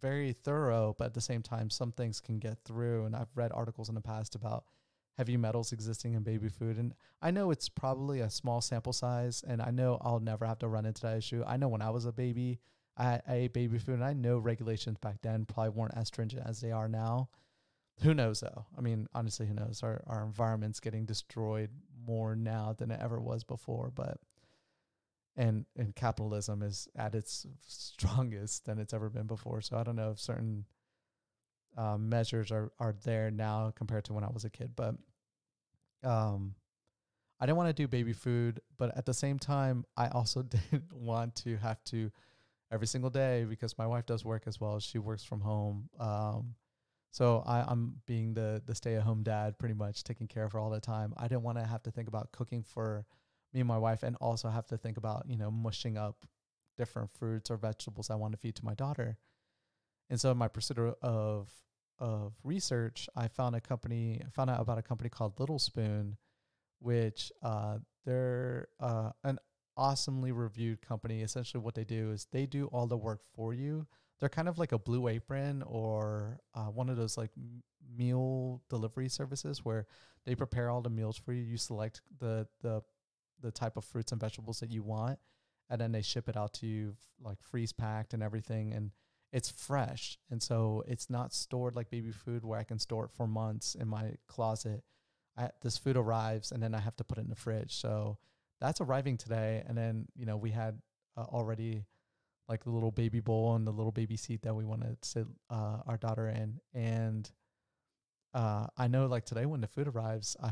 very 0.00 0.32
thorough, 0.32 0.94
but 0.98 1.06
at 1.06 1.14
the 1.14 1.20
same 1.20 1.42
time, 1.42 1.70
some 1.70 1.92
things 1.92 2.20
can 2.20 2.38
get 2.38 2.58
through. 2.64 3.04
And 3.04 3.16
I've 3.16 3.34
read 3.34 3.52
articles 3.54 3.88
in 3.88 3.94
the 3.94 4.00
past 4.00 4.34
about 4.34 4.64
heavy 5.16 5.36
metals 5.36 5.72
existing 5.72 6.14
in 6.14 6.22
baby 6.22 6.48
food. 6.48 6.78
And 6.78 6.94
I 7.20 7.30
know 7.30 7.50
it's 7.50 7.68
probably 7.68 8.20
a 8.20 8.30
small 8.30 8.60
sample 8.60 8.92
size, 8.92 9.44
and 9.46 9.60
I 9.60 9.70
know 9.70 9.98
I'll 10.00 10.20
never 10.20 10.46
have 10.46 10.58
to 10.60 10.68
run 10.68 10.86
into 10.86 11.02
that 11.02 11.18
issue. 11.18 11.44
I 11.46 11.56
know 11.56 11.68
when 11.68 11.82
I 11.82 11.90
was 11.90 12.06
a 12.06 12.12
baby, 12.12 12.60
I, 12.96 13.20
I 13.26 13.34
ate 13.34 13.52
baby 13.52 13.78
food, 13.78 13.96
and 13.96 14.04
I 14.04 14.12
know 14.12 14.38
regulations 14.38 14.98
back 14.98 15.16
then 15.22 15.44
probably 15.44 15.70
weren't 15.70 15.96
as 15.96 16.08
stringent 16.08 16.46
as 16.46 16.60
they 16.60 16.72
are 16.72 16.88
now. 16.88 17.28
Who 18.02 18.14
knows 18.14 18.40
though? 18.40 18.64
I 18.76 18.80
mean, 18.80 19.08
honestly, 19.14 19.46
who 19.46 19.52
knows? 19.52 19.82
Our 19.82 20.02
our 20.06 20.24
environment's 20.24 20.80
getting 20.80 21.04
destroyed 21.04 21.70
more 22.06 22.34
now 22.34 22.74
than 22.76 22.90
it 22.90 23.00
ever 23.02 23.20
was 23.20 23.44
before, 23.44 23.92
but 23.94 24.18
and 25.36 25.64
and 25.76 25.94
capitalism 25.94 26.62
is 26.62 26.88
at 26.96 27.14
its 27.14 27.46
strongest 27.66 28.64
than 28.66 28.78
it's 28.78 28.94
ever 28.94 29.08
been 29.08 29.26
before. 29.26 29.60
So 29.60 29.76
I 29.76 29.82
don't 29.82 29.96
know 29.96 30.10
if 30.10 30.20
certain 30.20 30.64
uh, 31.76 31.96
measures 31.98 32.50
are 32.50 32.72
are 32.78 32.94
there 33.04 33.30
now 33.30 33.72
compared 33.74 34.04
to 34.04 34.12
when 34.12 34.24
I 34.24 34.30
was 34.30 34.44
a 34.44 34.50
kid, 34.50 34.72
but 34.76 34.94
um, 36.02 36.54
I 37.38 37.46
didn't 37.46 37.58
want 37.58 37.68
to 37.74 37.82
do 37.82 37.88
baby 37.88 38.12
food, 38.12 38.60
but 38.76 38.96
at 38.96 39.06
the 39.06 39.14
same 39.14 39.38
time, 39.38 39.84
I 39.96 40.08
also 40.08 40.42
didn't 40.70 40.92
want 40.92 41.36
to 41.36 41.56
have 41.56 41.82
to 41.86 42.10
every 42.72 42.86
single 42.86 43.10
day 43.10 43.44
because 43.48 43.78
my 43.78 43.86
wife 43.86 44.06
does 44.06 44.24
work 44.24 44.44
as 44.46 44.60
well. 44.60 44.78
She 44.78 44.98
works 44.98 45.24
from 45.24 45.40
home. 45.40 45.88
Um, 45.98 46.54
so 47.10 47.42
I, 47.46 47.62
I'm 47.66 47.96
being 48.06 48.34
the 48.34 48.62
the 48.66 48.74
stay 48.74 48.94
at 48.94 49.02
home 49.02 49.22
dad, 49.22 49.58
pretty 49.58 49.74
much 49.74 50.04
taking 50.04 50.28
care 50.28 50.44
of 50.44 50.52
her 50.52 50.58
all 50.58 50.70
the 50.70 50.80
time. 50.80 51.12
I 51.16 51.28
didn't 51.28 51.42
want 51.42 51.58
to 51.58 51.64
have 51.64 51.82
to 51.84 51.90
think 51.90 52.08
about 52.08 52.30
cooking 52.32 52.62
for 52.62 53.04
me 53.52 53.60
and 53.60 53.68
my 53.68 53.78
wife, 53.78 54.02
and 54.02 54.16
also 54.16 54.48
have 54.48 54.66
to 54.68 54.76
think 54.76 54.96
about 54.96 55.24
you 55.28 55.36
know 55.36 55.50
mushing 55.50 55.96
up 55.96 56.26
different 56.76 57.10
fruits 57.10 57.50
or 57.50 57.56
vegetables 57.56 58.10
I 58.10 58.14
want 58.14 58.32
to 58.32 58.38
feed 58.38 58.56
to 58.56 58.64
my 58.64 58.74
daughter. 58.74 59.18
And 60.08 60.20
so, 60.20 60.30
in 60.30 60.38
my 60.38 60.48
pursuit 60.48 60.78
of 61.02 61.48
of 61.98 62.32
research, 62.42 63.08
I 63.14 63.28
found 63.28 63.54
a 63.54 63.60
company. 63.60 64.20
I 64.26 64.30
found 64.30 64.50
out 64.50 64.60
about 64.60 64.78
a 64.78 64.82
company 64.82 65.10
called 65.10 65.38
Little 65.38 65.58
Spoon, 65.58 66.16
which 66.80 67.30
uh, 67.42 67.78
they're 68.04 68.68
uh, 68.80 69.10
an 69.24 69.38
awesomely 69.76 70.32
reviewed 70.32 70.80
company. 70.80 71.22
Essentially, 71.22 71.62
what 71.62 71.74
they 71.74 71.84
do 71.84 72.10
is 72.10 72.26
they 72.32 72.46
do 72.46 72.66
all 72.66 72.86
the 72.86 72.96
work 72.96 73.20
for 73.34 73.54
you. 73.54 73.86
They're 74.18 74.28
kind 74.28 74.48
of 74.48 74.58
like 74.58 74.72
a 74.72 74.78
Blue 74.78 75.08
Apron 75.08 75.62
or 75.62 76.40
uh, 76.54 76.66
one 76.66 76.90
of 76.90 76.96
those 76.96 77.16
like 77.16 77.30
meal 77.96 78.62
delivery 78.68 79.08
services 79.08 79.64
where 79.64 79.86
they 80.26 80.34
prepare 80.34 80.70
all 80.70 80.82
the 80.82 80.90
meals 80.90 81.16
for 81.16 81.32
you. 81.32 81.42
You 81.42 81.56
select 81.56 82.00
the 82.18 82.46
the 82.62 82.82
the 83.42 83.50
type 83.50 83.76
of 83.76 83.84
fruits 83.84 84.12
and 84.12 84.20
vegetables 84.20 84.60
that 84.60 84.70
you 84.70 84.82
want, 84.82 85.18
and 85.68 85.80
then 85.80 85.92
they 85.92 86.02
ship 86.02 86.28
it 86.28 86.36
out 86.36 86.52
to 86.54 86.66
you 86.66 86.96
like 87.22 87.42
freeze 87.42 87.72
packed 87.72 88.14
and 88.14 88.22
everything. 88.22 88.72
And 88.72 88.90
it's 89.32 89.50
fresh, 89.50 90.18
and 90.30 90.42
so 90.42 90.82
it's 90.88 91.08
not 91.08 91.32
stored 91.32 91.76
like 91.76 91.90
baby 91.90 92.10
food 92.10 92.44
where 92.44 92.58
I 92.58 92.64
can 92.64 92.78
store 92.78 93.04
it 93.04 93.12
for 93.12 93.26
months 93.26 93.74
in 93.74 93.88
my 93.88 94.14
closet. 94.26 94.82
I, 95.36 95.50
this 95.62 95.78
food 95.78 95.96
arrives, 95.96 96.50
and 96.50 96.62
then 96.62 96.74
I 96.74 96.80
have 96.80 96.96
to 96.96 97.04
put 97.04 97.18
it 97.18 97.22
in 97.22 97.30
the 97.30 97.36
fridge. 97.36 97.74
So 97.74 98.18
that's 98.60 98.80
arriving 98.80 99.16
today, 99.16 99.62
and 99.66 99.76
then 99.78 100.06
you 100.16 100.26
know 100.26 100.36
we 100.36 100.50
had 100.50 100.80
uh, 101.16 101.22
already 101.22 101.84
like 102.48 102.64
the 102.64 102.70
little 102.70 102.90
baby 102.90 103.20
bowl 103.20 103.54
and 103.54 103.64
the 103.64 103.70
little 103.70 103.92
baby 103.92 104.16
seat 104.16 104.42
that 104.42 104.54
we 104.54 104.64
want 104.64 104.82
to 104.82 104.96
sit 105.02 105.26
uh, 105.48 105.78
our 105.86 105.96
daughter 105.96 106.28
in, 106.28 106.60
and 106.74 107.30
uh, 108.34 108.66
I 108.76 108.88
know 108.88 109.06
like 109.06 109.24
today 109.24 109.46
when 109.46 109.60
the 109.60 109.66
food 109.66 109.88
arrives, 109.88 110.36
I, 110.42 110.50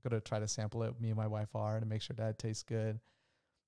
gonna 0.00 0.20
try 0.20 0.38
to 0.38 0.48
sample 0.48 0.82
it. 0.82 1.00
Me 1.00 1.08
and 1.08 1.16
my 1.16 1.26
wife 1.26 1.54
are 1.54 1.80
to 1.80 1.86
make 1.86 2.02
sure 2.02 2.14
that 2.16 2.30
it 2.30 2.38
tastes 2.38 2.62
good, 2.62 3.00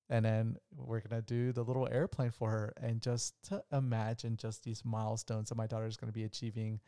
and 0.09 0.25
then 0.25 0.57
we're 0.75 1.01
gonna 1.01 1.21
do 1.21 1.51
the 1.51 1.63
little 1.63 1.87
airplane 1.91 2.31
for 2.31 2.49
her, 2.49 2.73
and 2.77 3.01
just 3.01 3.35
to 3.43 3.63
imagine 3.71 4.37
just 4.37 4.63
these 4.63 4.83
milestones 4.85 5.49
that 5.49 5.55
my 5.55 5.67
daughter 5.67 5.85
is 5.85 5.97
gonna 5.97 6.11
be 6.11 6.23
achieving 6.23 6.79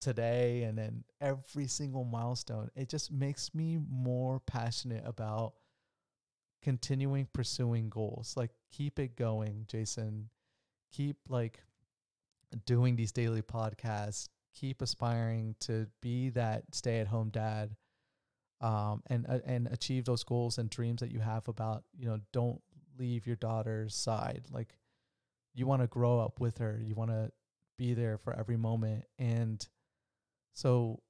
today, 0.00 0.64
and 0.64 0.76
then 0.76 1.04
every 1.20 1.66
single 1.66 2.04
milestone. 2.04 2.70
It 2.74 2.88
just 2.88 3.12
makes 3.12 3.54
me 3.54 3.78
more 3.90 4.40
passionate 4.40 5.04
about 5.06 5.54
continuing 6.62 7.28
pursuing 7.32 7.88
goals. 7.88 8.34
Like 8.36 8.50
keep 8.72 8.98
it 8.98 9.16
going, 9.16 9.66
Jason. 9.68 10.30
Keep 10.90 11.16
like 11.28 11.62
doing 12.64 12.96
these 12.96 13.12
daily 13.12 13.42
podcasts 13.42 14.28
keep 14.58 14.82
aspiring 14.82 15.54
to 15.60 15.86
be 16.00 16.30
that 16.30 16.62
stay-at-home 16.72 17.30
dad 17.30 17.70
um, 18.60 19.02
and 19.06 19.26
uh, 19.28 19.38
and 19.46 19.68
achieve 19.68 20.04
those 20.04 20.24
goals 20.24 20.58
and 20.58 20.70
dreams 20.70 21.00
that 21.00 21.10
you 21.10 21.20
have 21.20 21.48
about 21.48 21.84
you 21.96 22.06
know 22.06 22.18
don't 22.32 22.60
leave 22.98 23.26
your 23.26 23.36
daughter's 23.36 23.94
side. 23.94 24.44
Like 24.50 24.76
you 25.54 25.66
want 25.66 25.82
to 25.82 25.88
grow 25.88 26.20
up 26.20 26.40
with 26.40 26.58
her. 26.58 26.80
You 26.82 26.94
want 26.94 27.10
to 27.10 27.30
be 27.76 27.94
there 27.94 28.18
for 28.18 28.36
every 28.38 28.56
moment. 28.56 29.04
And 29.18 29.66
so 30.52 31.00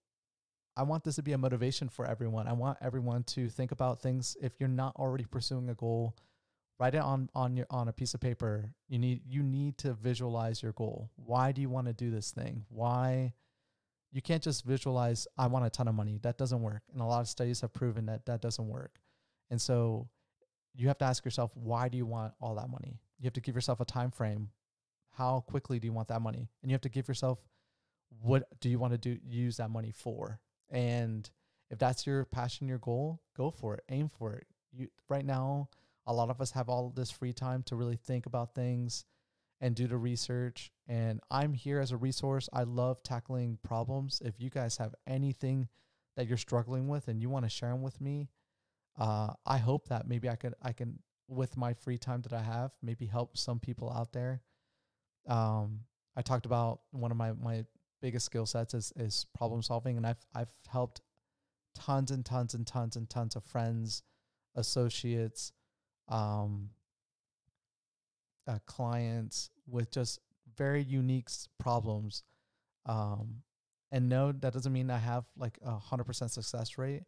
i 0.77 0.83
want 0.83 1.03
this 1.03 1.17
to 1.17 1.23
be 1.23 1.33
a 1.33 1.39
motivation 1.39 1.89
for 1.89 2.07
everyone. 2.07 2.47
I 2.47 2.53
want 2.53 2.79
everyone 2.81 3.25
to 3.25 3.49
think 3.49 3.73
about 3.73 4.01
things. 4.01 4.37
If 4.41 4.53
you're 4.61 4.69
not 4.69 4.95
already 4.97 5.25
pursuing 5.25 5.71
a 5.71 5.75
goal 5.75 6.15
write 6.79 6.95
it 6.95 7.01
on 7.01 7.29
on 7.35 7.57
your 7.57 7.67
on 7.71 7.89
a 7.89 7.93
piece 7.93 8.15
of 8.15 8.21
paper. 8.21 8.73
You 8.89 8.99
need 8.99 9.23
you 9.27 9.43
need 9.43 9.79
to 9.79 9.93
visualize 9.95 10.63
your 10.63 10.73
goal. 10.73 11.11
Why 11.17 11.53
do 11.53 11.61
you 11.61 11.69
want 11.69 11.87
to 11.87 11.93
do 11.93 12.11
this 12.11 12.31
thing? 12.31 12.65
Why 12.69 13.35
you 14.11 14.23
can't 14.23 14.43
just 14.43 14.65
visualize 14.65 15.27
i 15.37 15.47
want 15.47 15.67
a 15.67 15.71
ton 15.71 15.89
of 15.89 15.95
money. 15.95 16.19
That 16.23 16.39
doesn't 16.39 16.63
work. 16.63 16.83
And 16.93 17.03
a 17.03 17.05
lot 17.05 17.21
of 17.21 17.29
studies 17.29 17.61
have 17.61 17.73
proven 17.73 18.07
that 18.07 18.27
that 18.27 18.41
doesn't 18.41 18.67
work. 18.69 19.01
And 19.51 19.61
so 19.61 20.09
you 20.75 20.89
have 20.89 20.99
to 20.99 21.05
ask 21.05 21.25
yourself 21.25 21.51
why 21.55 21.89
do 21.89 21.97
you 21.97 22.07
want 22.07 22.33
all 22.41 22.55
that 22.57 22.69
money? 22.69 23.01
You 23.19 23.27
have 23.27 23.35
to 23.35 23.41
give 23.41 23.55
yourself 23.55 23.81
a 23.81 23.85
time 23.85 24.11
frame. 24.11 24.51
How 25.11 25.41
quickly 25.41 25.79
do 25.79 25.87
you 25.87 25.93
want 25.93 26.09
that 26.09 26.23
money? 26.23 26.49
And 26.63 26.71
you 26.71 26.75
have 26.75 26.83
to 26.83 26.89
give 26.89 27.09
yourself 27.09 27.39
what 28.23 28.45
do 28.61 28.69
you 28.69 28.79
want 28.79 28.93
to 28.95 28.99
do 28.99 29.19
use 29.27 29.59
that 29.59 29.71
money 29.71 29.91
for? 29.91 30.41
And 30.71 31.29
if 31.71 31.79
that's 31.79 32.07
your 32.07 32.25
passion 32.25 32.69
your 32.69 32.79
goal 32.79 33.21
go 33.37 33.51
for 33.51 33.75
it. 33.75 33.85
Aim 33.91 34.09
for 34.09 34.35
it. 34.35 34.47
You 34.73 34.89
right 35.09 35.25
now 35.25 35.69
a 36.07 36.13
lot 36.13 36.31
of 36.31 36.41
us 36.41 36.53
have 36.53 36.71
all 36.71 36.91
this 36.95 37.11
free 37.11 37.35
time 37.35 37.63
to 37.65 37.77
really 37.77 37.97
think 37.97 38.25
about 38.25 38.55
things 38.55 39.05
and 39.61 39.75
do 39.75 39.87
the 39.87 39.97
research. 39.97 40.71
And 40.87 41.21
I'm 41.31 41.53
here 41.53 41.81
as 41.81 41.91
a 41.91 41.97
resource. 41.97 42.49
I 42.53 42.63
love 42.63 43.03
tackling 43.03 43.59
problems. 43.63 44.23
If 44.25 44.41
you 44.41 44.51
guys 44.51 44.77
have 44.77 44.95
anything 45.07 45.69
that 46.17 46.27
you're 46.27 46.37
struggling 46.37 46.89
with 46.89 47.09
and 47.09 47.21
you 47.21 47.29
want 47.29 47.45
to 47.45 47.51
share 47.51 47.71
them 47.71 47.83
with 47.83 48.01
me, 48.01 48.29
uh, 48.99 49.33
I 49.47 49.59
hope 49.59 49.89
that 49.89 50.09
maybe 50.09 50.29
I 50.29 50.37
could 50.37 50.55
I 50.63 50.73
can 50.73 50.99
with 51.29 51.57
my 51.57 51.75
free 51.75 51.99
time 51.99 52.23
that 52.23 52.33
I 52.33 52.43
have 52.43 52.73
maybe 52.83 53.07
help 53.07 53.37
some 53.37 53.61
people 53.61 53.93
out 53.93 54.13
there. 54.13 54.43
Um, 55.29 55.81
I 56.17 56.23
talked 56.23 56.47
about 56.47 56.81
one 56.91 57.11
of 57.11 57.17
my 57.17 57.33
my 57.33 57.65
biggest 58.01 58.27
skill 58.27 58.47
sets 58.47 58.75
is 58.75 58.93
is 58.97 59.27
problem 59.37 59.63
solving, 59.63 59.97
and 59.97 60.07
I've 60.07 60.25
I've 60.35 60.53
helped 60.69 61.01
tons 61.75 62.11
and 62.11 62.25
tons 62.25 62.55
and 62.55 62.67
tons 62.67 62.97
and 62.97 63.09
tons 63.09 63.37
of 63.37 63.45
friends, 63.45 64.03
associates, 64.57 65.53
um, 66.09 66.71
uh, 68.49 68.59
clients 68.67 69.51
with 69.69 69.91
just 69.91 70.19
very 70.57 70.83
unique 70.83 71.29
problems. 71.59 72.25
Um, 72.87 73.43
and 73.93 74.09
no, 74.09 74.33
that 74.33 74.53
doesn't 74.53 74.73
mean 74.73 74.91
I 74.91 74.99
have 74.99 75.25
like 75.37 75.59
a 75.65 75.77
hundred 75.79 76.05
percent 76.05 76.31
success 76.31 76.79
rate, 76.79 77.03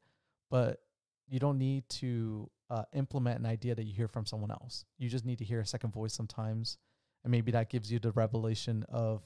but 0.51 0.81
you 1.29 1.39
don't 1.39 1.59
need 1.59 1.89
to 1.89 2.51
uh, 2.71 2.85
implement 2.95 3.41
an 3.41 3.47
idea 3.47 3.75
that 3.75 3.85
you 3.85 3.93
hear 3.93 4.09
from 4.09 4.27
someone 4.27 4.51
else. 4.51 4.85
You 4.99 5.09
just 5.09 5.25
need 5.25 5.39
to 5.39 5.45
hear 5.45 5.61
a 5.61 5.67
second 5.67 5.93
voice 5.93 6.13
sometimes, 6.13 6.79
and 7.25 7.31
maybe 7.31 7.53
that 7.53 7.71
gives 7.71 7.91
you 7.91 7.99
the 7.99 8.13
revelation 8.13 8.85
of 8.89 9.23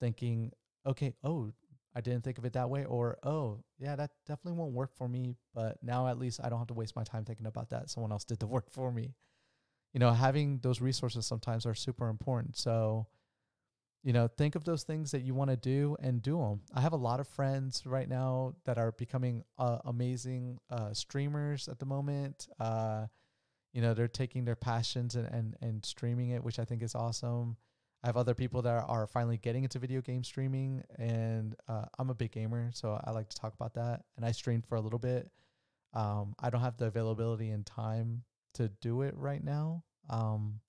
thinking, 0.00 0.52
okay, 0.86 1.14
oh, 1.24 1.52
I 1.94 2.00
didn't 2.00 2.22
think 2.22 2.38
of 2.38 2.44
it 2.44 2.52
that 2.52 2.70
way, 2.70 2.84
or 2.84 3.18
oh, 3.24 3.58
yeah, 3.78 3.96
that 3.96 4.10
definitely 4.26 4.58
won't 4.58 4.72
work 4.72 4.94
for 4.94 5.08
me. 5.08 5.36
But 5.54 5.78
now 5.82 6.06
at 6.06 6.18
least 6.18 6.40
I 6.42 6.48
don't 6.48 6.58
have 6.58 6.68
to 6.68 6.74
waste 6.74 6.94
my 6.94 7.04
time 7.04 7.24
thinking 7.24 7.46
about 7.46 7.70
that. 7.70 7.90
Someone 7.90 8.12
else 8.12 8.24
did 8.24 8.38
the 8.38 8.46
work 8.46 8.70
for 8.70 8.92
me. 8.92 9.14
You 9.92 10.00
know, 10.00 10.12
having 10.12 10.58
those 10.58 10.80
resources 10.80 11.26
sometimes 11.26 11.66
are 11.66 11.74
super 11.74 12.08
important. 12.08 12.56
So, 12.56 13.06
you 14.02 14.12
know, 14.12 14.28
think 14.28 14.54
of 14.54 14.64
those 14.64 14.84
things 14.84 15.10
that 15.10 15.22
you 15.22 15.34
want 15.34 15.50
to 15.50 15.56
do 15.56 15.96
and 16.00 16.22
do 16.22 16.38
them. 16.38 16.60
I 16.74 16.80
have 16.80 16.92
a 16.92 16.96
lot 16.96 17.20
of 17.20 17.28
friends 17.28 17.84
right 17.84 18.08
now 18.08 18.54
that 18.64 18.78
are 18.78 18.92
becoming 18.92 19.44
uh, 19.58 19.78
amazing 19.84 20.58
uh, 20.70 20.92
streamers 20.92 21.68
at 21.68 21.78
the 21.78 21.86
moment. 21.86 22.48
Uh, 22.60 23.06
you 23.72 23.82
know, 23.82 23.94
they're 23.94 24.08
taking 24.08 24.44
their 24.44 24.56
passions 24.56 25.14
and, 25.14 25.26
and, 25.26 25.56
and 25.60 25.84
streaming 25.84 26.30
it, 26.30 26.42
which 26.42 26.58
I 26.58 26.64
think 26.64 26.82
is 26.82 26.94
awesome. 26.94 27.56
I 28.02 28.06
have 28.06 28.16
other 28.16 28.34
people 28.34 28.62
that 28.62 28.84
are 28.86 29.06
finally 29.08 29.38
getting 29.38 29.64
into 29.64 29.80
video 29.80 30.00
game 30.00 30.22
streaming, 30.22 30.82
and 30.98 31.56
uh, 31.66 31.86
I'm 31.98 32.10
a 32.10 32.14
big 32.14 32.30
gamer, 32.30 32.70
so 32.72 33.00
I 33.04 33.10
like 33.10 33.28
to 33.28 33.36
talk 33.36 33.54
about 33.54 33.74
that. 33.74 34.02
And 34.16 34.24
I 34.24 34.30
streamed 34.30 34.66
for 34.66 34.76
a 34.76 34.80
little 34.80 35.00
bit. 35.00 35.30
Um, 35.94 36.34
I 36.38 36.50
don't 36.50 36.60
have 36.60 36.76
the 36.76 36.86
availability 36.86 37.50
and 37.50 37.66
time 37.66 38.22
to 38.54 38.68
do 38.80 39.02
it 39.02 39.14
right 39.16 39.42
now, 39.42 39.82
um, 40.10 40.60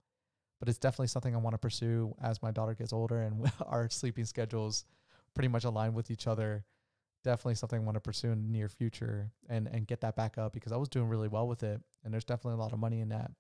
but 0.60 0.70
it's 0.70 0.78
definitely 0.78 1.08
something 1.08 1.34
I 1.34 1.40
want 1.40 1.54
to 1.54 1.60
pursue 1.60 2.14
as 2.22 2.42
my 2.42 2.52
daughter 2.52 2.74
gets 2.74 2.94
older 2.94 3.22
and 3.22 3.52
our 3.66 3.90
sleeping 3.90 4.26
schedules 4.26 4.86
pretty 5.34 5.48
much 5.48 5.64
align 5.64 5.94
with 5.94 6.12
each 6.12 6.28
other. 6.28 6.66
Definitely 7.24 7.56
something 7.56 7.82
I 7.82 7.84
want 7.84 7.96
to 7.96 8.02
pursue 8.02 8.32
in 8.32 8.42
the 8.44 8.50
near 8.50 8.70
future 8.70 9.32
and 9.50 9.68
and 9.68 9.86
get 9.86 10.02
that 10.02 10.16
back 10.16 10.38
up 10.38 10.54
because 10.54 10.72
I 10.72 10.78
was 10.78 10.88
doing 10.88 11.10
really 11.10 11.28
well 11.28 11.48
with 11.48 11.64
it, 11.64 11.82
and 12.04 12.14
there's 12.14 12.24
definitely 12.24 12.54
a 12.54 12.64
lot 12.64 12.72
of 12.72 12.80
money 12.80 13.02
in 13.02 13.10
that. 13.10 13.32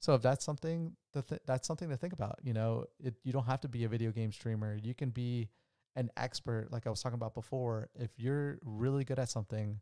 So 0.00 0.14
if 0.14 0.22
that's 0.22 0.44
something 0.44 0.92
that 1.12 1.26
th- 1.28 1.40
that's 1.44 1.66
something 1.66 1.88
to 1.88 1.96
think 1.96 2.12
about, 2.12 2.38
you 2.42 2.52
know, 2.52 2.84
it 3.02 3.14
you 3.24 3.32
don't 3.32 3.46
have 3.46 3.60
to 3.62 3.68
be 3.68 3.84
a 3.84 3.88
video 3.88 4.12
game 4.12 4.32
streamer. 4.32 4.78
You 4.80 4.94
can 4.94 5.10
be 5.10 5.48
an 5.96 6.10
expert, 6.16 6.68
like 6.70 6.86
I 6.86 6.90
was 6.90 7.02
talking 7.02 7.16
about 7.16 7.34
before. 7.34 7.88
If 7.96 8.10
you're 8.16 8.58
really 8.64 9.04
good 9.04 9.18
at 9.18 9.28
something, 9.28 9.80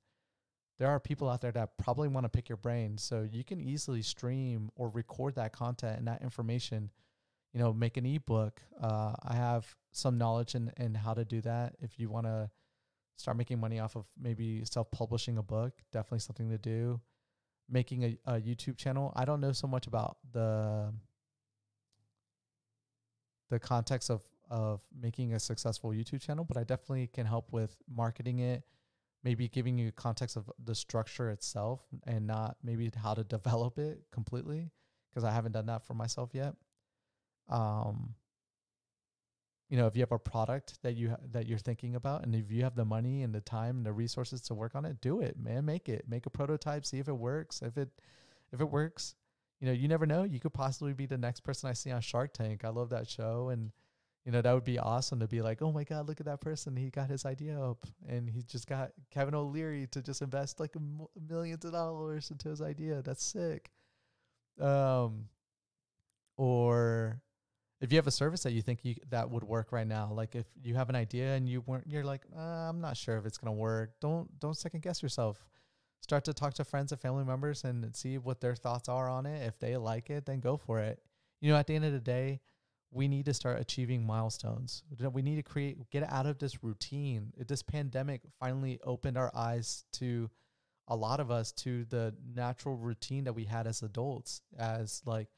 there 0.79 0.89
are 0.89 1.01
people 1.01 1.29
out 1.29 1.41
there 1.41 1.53
that 1.53 1.79
probably 1.79 2.09
want 2.09 2.25
to 2.25 2.29
pick 2.29 2.49
your 2.49 2.57
brain. 2.59 2.99
So 2.99 3.27
you 3.31 3.45
can 3.45 3.61
easily 3.61 4.03
stream 4.03 4.71
or 4.77 4.89
record 4.91 5.37
that 5.37 5.53
content 5.53 5.99
and 5.99 6.07
that 6.09 6.23
information. 6.23 6.91
You 7.53 7.61
know, 7.61 7.73
make 7.73 7.97
an 7.97 8.05
ebook. 8.05 8.61
Uh, 8.81 9.15
I 9.25 9.35
have 9.35 9.75
some 9.93 10.19
knowledge 10.19 10.55
in 10.55 10.73
in 10.77 10.95
how 10.95 11.15
to 11.15 11.25
do 11.25 11.41
that. 11.43 11.77
If 11.81 11.99
you 11.99 12.11
want 12.11 12.27
to 12.27 12.51
start 13.17 13.39
making 13.39 13.59
money 13.59 13.81
off 13.81 13.97
of 13.97 14.05
maybe 14.21 14.63
self 14.65 14.91
publishing 14.91 15.39
a 15.39 15.43
book, 15.43 15.73
definitely 15.91 16.19
something 16.19 16.51
to 16.51 16.59
do 16.59 17.01
making 17.69 18.05
a, 18.05 18.19
a 18.27 18.41
YouTube 18.41 18.77
channel. 18.77 19.13
I 19.17 19.25
don't 19.25 19.41
know 19.41 19.53
so 19.53 19.67
much 19.67 19.87
about 19.87 20.19
the 20.33 20.93
the 23.51 23.59
context 23.59 24.11
of 24.11 24.23
of 24.49 24.81
making 25.01 25.35
a 25.35 25.41
successful 25.41 25.91
YouTube 25.91 26.21
channel, 26.21 26.45
but 26.45 26.57
I 26.57 26.63
definitely 26.63 27.09
can 27.09 27.27
help 27.27 27.53
with 27.53 27.77
marketing 27.89 28.39
it, 28.39 28.63
maybe 29.27 29.49
giving 29.49 29.77
you 29.77 29.91
context 29.91 30.37
of 30.37 30.49
the 30.65 30.75
structure 30.75 31.31
itself 31.31 31.81
and 32.07 32.29
not 32.29 32.57
maybe 32.63 32.89
how 33.03 33.13
to 33.13 33.25
develop 33.25 33.77
it 33.77 34.03
completely 34.13 34.71
because 35.11 35.25
I 35.25 35.33
haven't 35.33 35.51
done 35.51 35.67
that 35.67 35.85
for 35.85 35.95
myself 35.95 36.31
yet. 36.33 36.55
Um 37.49 38.15
you 39.69 39.77
know, 39.77 39.89
if 39.89 39.97
you 39.97 40.03
have 40.03 40.13
a 40.13 40.19
product 40.19 40.81
that 40.83 40.95
you 40.95 41.11
ha- 41.11 41.27
that 41.33 41.49
you're 41.49 41.59
thinking 41.59 41.97
about, 41.97 42.25
and 42.25 42.37
if 42.37 42.53
you 42.53 42.63
have 42.63 42.77
the 42.77 42.85
money 42.85 43.25
and 43.25 43.35
the 43.35 43.41
time 43.41 43.79
and 43.79 43.87
the 43.87 43.93
resources 43.93 44.41
to 44.43 44.55
work 44.55 44.77
on 44.77 44.85
it, 44.85 45.01
do 45.01 45.21
it, 45.21 45.37
man. 45.39 45.65
Make 45.65 45.89
it, 45.89 46.05
make 46.09 46.27
a 46.27 46.31
prototype, 46.31 46.87
see 46.87 47.01
if 47.01 47.09
it 47.09 47.19
works. 47.19 47.63
If 47.63 47.77
it 47.77 47.89
if 48.53 48.61
it 48.61 48.71
works, 48.71 49.17
you 49.61 49.67
know, 49.67 49.73
you 49.73 49.89
never 49.89 50.07
know. 50.07 50.23
You 50.23 50.39
could 50.39 50.55
possibly 50.55 50.93
be 50.93 51.07
the 51.07 51.19
next 51.19 51.41
person 51.41 51.69
I 51.69 51.73
see 51.73 51.91
on 51.91 52.01
Shark 52.01 52.33
Tank. 52.33 52.65
I 52.65 52.69
love 52.69 52.91
that 52.91 53.09
show, 53.09 53.49
and 53.49 53.73
you 54.27 54.33
know, 54.33 54.43
that 54.43 54.53
would 54.53 54.65
be 54.65 54.81
awesome 54.81 55.21
to 55.21 55.29
be 55.29 55.41
like, 55.41 55.63
oh 55.63 55.71
my 55.71 55.85
God, 55.85 56.09
look 56.09 56.19
at 56.19 56.27
that 56.27 56.41
person. 56.41 56.77
He 56.77 56.91
got 56.91 57.09
his 57.09 57.25
idea 57.25 57.63
up 57.63 57.87
and 58.09 58.29
he 58.29 58.43
just 58.43 58.67
got 58.67 58.91
Kevin 59.09 59.37
O'Leary 59.37 59.87
to 59.93 60.03
just 60.03 60.21
invest 60.21 60.59
like 60.59 60.73
m- 60.75 61.07
millions 61.29 61.65
of 61.65 61.71
dollars 61.71 62.33
into 62.33 62.49
his 62.49 62.61
idea. 62.61 63.03
That's 63.03 63.25
sick. 63.25 63.71
Um, 64.61 65.29
or 66.37 67.23
if 67.81 67.93
you 67.93 67.99
have 67.99 68.09
a 68.09 68.11
service 68.13 68.43
that 68.43 68.53
you 68.53 68.63
think 68.63 68.85
you 68.85 68.97
that 69.11 69.31
would 69.31 69.45
work 69.45 69.71
right 69.71 69.87
now, 69.87 70.11
like 70.13 70.35
if 70.35 70.47
you 70.61 70.75
have 70.75 70.89
an 70.89 70.97
idea 70.97 71.37
and 71.37 71.49
you 71.49 71.61
weren't, 71.61 71.87
you're 71.87 72.03
like, 72.03 72.23
uh, 72.37 72.41
I'm 72.41 72.81
not 72.81 72.97
sure 72.97 73.19
if 73.19 73.27
it's 73.27 73.39
gonna 73.39 73.55
work. 73.55 73.93
Don't 74.01 74.29
don't 74.41 74.57
second 74.57 74.83
guess 74.83 75.05
yourself. 75.05 75.47
Start 76.01 76.25
to 76.25 76.35
talk 76.35 76.55
to 76.55 76.65
friends 76.65 76.91
and 76.91 77.01
family 77.01 77.25
members 77.25 77.63
and 77.63 77.95
see 77.95 78.19
what 78.19 78.41
their 78.41 78.57
thoughts 78.57 78.89
are 78.89 79.09
on 79.09 79.25
it. 79.25 79.47
If 79.47 79.61
they 79.61 79.77
like 79.77 80.11
it, 80.11 80.27
then 80.27 80.41
go 80.41 80.57
for 80.57 80.81
it. 80.81 81.01
You 81.41 81.53
know, 81.53 81.57
at 81.57 81.69
the 81.69 81.77
end 81.77 81.85
of 81.85 81.93
the 81.93 82.01
day, 82.01 82.41
we 82.97 83.09
need 83.09 83.27
to 83.27 83.35
start 83.35 83.61
achieving 83.61 84.07
milestones. 84.07 84.83
We 85.13 85.21
need 85.21 85.37
to 85.37 85.43
create, 85.43 85.91
get 85.91 86.11
out 86.11 86.25
of 86.25 86.39
this 86.39 86.65
routine. 86.65 87.31
This 87.47 87.63
pandemic 87.63 88.23
finally 88.41 88.81
opened 88.83 89.19
our 89.19 89.31
eyes 89.35 89.85
to 89.95 90.31
a 90.89 90.97
lot 90.97 91.21
of 91.21 91.31
us 91.31 91.53
to 91.53 91.85
the 91.85 92.15
natural 92.35 92.77
routine 92.77 93.25
that 93.25 93.35
we 93.35 93.45
had 93.45 93.67
as 93.67 93.83
adults, 93.83 94.41
as 94.59 95.03
like 95.05 95.29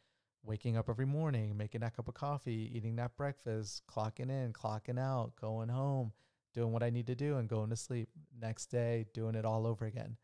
waking 0.45 0.77
up 0.77 0.89
every 0.89 1.05
morning, 1.05 1.57
making 1.57 1.81
that 1.81 1.97
cup 1.97 2.07
of 2.07 2.15
coffee, 2.15 2.71
eating 2.73 2.95
that 2.97 3.17
breakfast, 3.17 3.83
clocking 3.91 4.31
in, 4.31 4.53
clocking 4.53 4.99
out, 4.99 5.33
going 5.41 5.69
home, 5.69 6.13
doing 6.55 6.73
what 6.73 6.85
I 6.85 6.91
need 6.91 7.09
to 7.09 7.17
do, 7.17 7.39
and 7.39 7.49
going 7.49 7.71
to 7.71 7.77
sleep. 7.77 8.09
Next 8.41 8.67
day, 8.67 9.07
doing 9.13 9.35
it 9.35 9.45
all 9.45 9.67
over 9.67 9.85
again. 9.85 10.17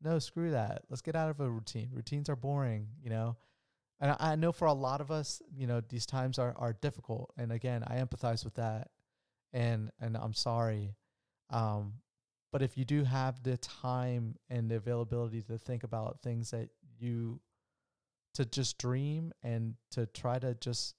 No, 0.00 0.20
screw 0.20 0.52
that. 0.52 0.82
Let's 0.88 1.02
get 1.02 1.16
out 1.16 1.30
of 1.30 1.40
a 1.40 1.50
routine. 1.50 1.88
Routines 1.92 2.28
are 2.28 2.36
boring, 2.36 2.86
you 3.02 3.10
know. 3.10 3.36
And 4.00 4.12
I, 4.12 4.16
I 4.32 4.36
know 4.36 4.52
for 4.52 4.66
a 4.66 4.72
lot 4.72 5.00
of 5.00 5.10
us, 5.10 5.40
you 5.54 5.66
know, 5.66 5.80
these 5.80 6.06
times 6.06 6.38
are 6.38 6.54
are 6.56 6.74
difficult. 6.74 7.32
And 7.36 7.52
again, 7.52 7.82
I 7.86 7.96
empathize 7.96 8.44
with 8.44 8.54
that, 8.54 8.90
and 9.52 9.90
and 10.00 10.16
I'm 10.16 10.34
sorry. 10.34 10.96
Um, 11.50 11.94
but 12.52 12.62
if 12.62 12.76
you 12.78 12.84
do 12.84 13.04
have 13.04 13.42
the 13.42 13.56
time 13.58 14.36
and 14.48 14.70
the 14.70 14.76
availability 14.76 15.42
to 15.42 15.58
think 15.58 15.84
about 15.84 16.22
things 16.22 16.50
that 16.50 16.68
you 16.98 17.40
to 18.34 18.44
just 18.44 18.78
dream 18.78 19.32
and 19.42 19.74
to 19.90 20.06
try 20.06 20.38
to 20.38 20.54
just 20.54 20.94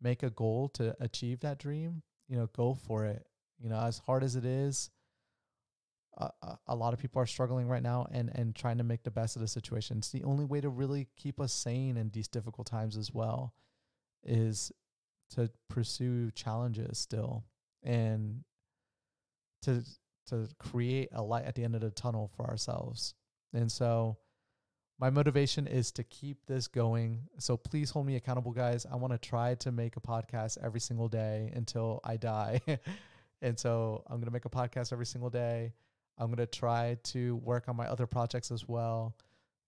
make 0.00 0.22
a 0.22 0.30
goal 0.30 0.68
to 0.68 0.94
achieve 1.00 1.40
that 1.40 1.58
dream, 1.58 2.02
you 2.28 2.36
know, 2.36 2.48
go 2.54 2.74
for 2.74 3.06
it. 3.06 3.26
You 3.58 3.70
know, 3.70 3.78
as 3.78 3.98
hard 3.98 4.22
as 4.22 4.36
it 4.36 4.44
is, 4.44 4.90
a 6.66 6.74
lot 6.74 6.92
of 6.92 7.00
people 7.00 7.20
are 7.20 7.26
struggling 7.26 7.66
right 7.66 7.82
now 7.82 8.06
and 8.12 8.30
and 8.34 8.54
trying 8.54 8.78
to 8.78 8.84
make 8.84 9.02
the 9.02 9.10
best 9.10 9.36
of 9.36 9.42
the 9.42 9.48
situation. 9.48 9.98
It's 9.98 10.10
the 10.10 10.24
only 10.24 10.44
way 10.44 10.60
to 10.60 10.68
really 10.68 11.08
keep 11.16 11.40
us 11.40 11.52
sane 11.52 11.96
in 11.96 12.10
these 12.10 12.28
difficult 12.28 12.66
times 12.66 12.96
as 12.96 13.12
well 13.12 13.54
is 14.22 14.70
to 15.30 15.50
pursue 15.68 16.30
challenges 16.30 16.98
still 16.98 17.44
and 17.82 18.44
to 19.62 19.84
to 20.28 20.48
create 20.58 21.08
a 21.12 21.22
light 21.22 21.44
at 21.44 21.54
the 21.54 21.64
end 21.64 21.74
of 21.74 21.80
the 21.80 21.90
tunnel 21.90 22.30
for 22.36 22.46
ourselves. 22.46 23.14
And 23.52 23.70
so 23.70 24.16
my 24.98 25.10
motivation 25.10 25.66
is 25.66 25.90
to 25.92 26.04
keep 26.04 26.46
this 26.46 26.68
going. 26.68 27.22
So 27.38 27.56
please 27.56 27.90
hold 27.90 28.06
me 28.06 28.16
accountable, 28.16 28.52
guys. 28.52 28.86
I 28.90 28.96
want 28.96 29.12
to 29.12 29.18
try 29.18 29.54
to 29.56 29.72
make 29.72 29.96
a 29.96 30.00
podcast 30.00 30.58
every 30.62 30.80
single 30.80 31.08
day 31.08 31.52
until 31.54 32.00
I 32.04 32.16
die. 32.16 32.60
and 33.42 33.58
so 33.58 34.04
I'm 34.06 34.16
going 34.16 34.26
to 34.26 34.32
make 34.32 34.44
a 34.44 34.50
podcast 34.50 34.92
every 34.92 35.06
single 35.06 35.30
day. 35.30 35.72
I'm 36.18 36.26
going 36.26 36.38
to 36.38 36.46
try 36.46 36.96
to 37.04 37.36
work 37.36 37.68
on 37.68 37.76
my 37.76 37.86
other 37.86 38.06
projects 38.06 38.50
as 38.50 38.68
well. 38.68 39.16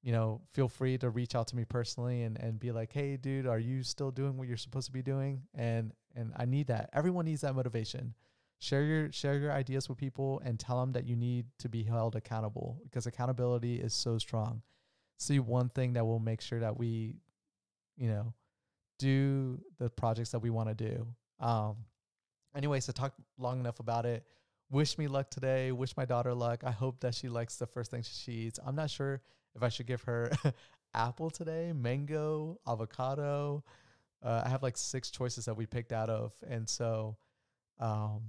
You 0.03 0.13
know, 0.13 0.41
feel 0.53 0.69
free 0.69 0.99
to 0.99 1.11
reach 1.11 1.35
out 1.35 1.49
to 1.49 1.57
me 1.57 1.65
personally 1.65 2.23
and, 2.23 2.39
and 2.39 2.61
be 2.61 2.71
like, 2.71 2.93
hey, 2.93 3.17
dude, 3.17 3.47
are 3.47 3.59
you 3.59 3.83
still 3.83 4.13
doing 4.13 4.37
what 4.37 4.47
you're 4.47 4.57
supposed 4.57 4.87
to 4.87 4.93
be 4.93 5.03
doing? 5.03 5.43
And 5.55 5.93
and 6.15 6.33
I 6.37 6.47
need 6.47 6.69
that. 6.69 6.91
Everyone 6.93 7.25
needs 7.27 7.43
that 7.43 7.55
motivation. 7.55 8.15
Share 8.59 8.83
your 8.83 9.13
share 9.13 9.37
your 9.39 9.53
ideas 9.53 9.89
with 9.89 9.99
people 9.99 10.41
and 10.45 10.59
tell 10.59 10.81
them 10.81 10.93
that 10.93 11.07
you 11.07 11.17
need 11.17 11.47
to 11.59 11.69
be 11.69 11.83
held 11.83 12.15
accountable 12.17 12.81
because 12.85 13.07
accountability 13.07 13.77
is 13.77 13.93
so 13.93 14.17
strong 14.19 14.63
see 15.19 15.39
one 15.39 15.69
thing 15.69 15.95
that 15.95 16.05
will 16.05 16.19
make 16.19 16.41
sure 16.41 16.61
that 16.61 16.77
we, 16.77 17.17
you 17.97 18.09
know, 18.09 18.35
do 18.99 19.59
the 19.79 19.91
projects 19.91 20.31
that 20.31 20.39
we 20.41 20.51
want 20.51 20.69
to 20.69 20.75
do. 20.75 21.07
Um, 21.41 21.77
anyway, 22.55 22.81
so 22.81 22.93
talk 22.93 23.15
long 23.39 23.61
enough 23.61 23.81
about 23.81 24.07
it. 24.07 24.25
Wish 24.71 24.99
me 24.99 25.07
luck 25.07 25.31
today. 25.31 25.71
Wish 25.71 25.97
my 25.97 26.05
daughter 26.05 26.35
luck. 26.35 26.65
I 26.65 26.73
hope 26.73 27.01
that 27.01 27.15
she 27.15 27.29
likes 27.29 27.57
the 27.57 27.67
first 27.67 27.91
thing 27.91 28.03
she 28.03 28.33
eats. 28.33 28.59
I'm 28.65 28.75
not 28.75 28.91
sure 28.91 29.23
if 29.55 29.63
I 29.63 29.69
should 29.69 29.87
give 29.87 30.03
her 30.03 30.31
apple 30.95 31.31
today, 31.31 31.73
mango, 31.73 32.59
avocado. 32.67 33.63
Uh, 34.23 34.43
I 34.45 34.49
have 34.49 34.63
like 34.63 34.77
six 34.77 35.11
choices 35.11 35.45
that 35.45 35.57
we 35.57 35.67
picked 35.67 35.93
out 35.93 36.11
of, 36.11 36.33
and 36.49 36.69
so 36.69 37.17
um, 37.79 38.23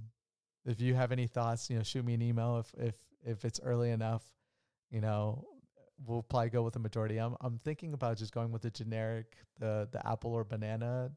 if 0.64 0.80
you 0.80 0.94
have 0.94 1.10
any 1.10 1.26
thoughts, 1.26 1.70
you 1.70 1.76
know, 1.76 1.82
shoot 1.82 2.04
me 2.04 2.14
an 2.14 2.22
email 2.22 2.58
if 2.58 2.72
if 2.78 2.96
if 3.26 3.44
it's 3.44 3.58
early 3.60 3.90
enough. 3.90 4.22
You 4.90 5.00
know, 5.00 5.44
we'll 6.06 6.22
probably 6.22 6.50
go 6.50 6.62
with 6.62 6.74
the 6.74 6.80
majority. 6.80 7.18
I'm 7.18 7.34
I'm 7.40 7.58
thinking 7.64 7.94
about 7.94 8.16
just 8.18 8.32
going 8.32 8.52
with 8.52 8.62
the 8.62 8.70
generic, 8.70 9.36
the 9.58 9.88
the 9.90 10.06
apple 10.06 10.32
or 10.32 10.44
banana, 10.44 11.10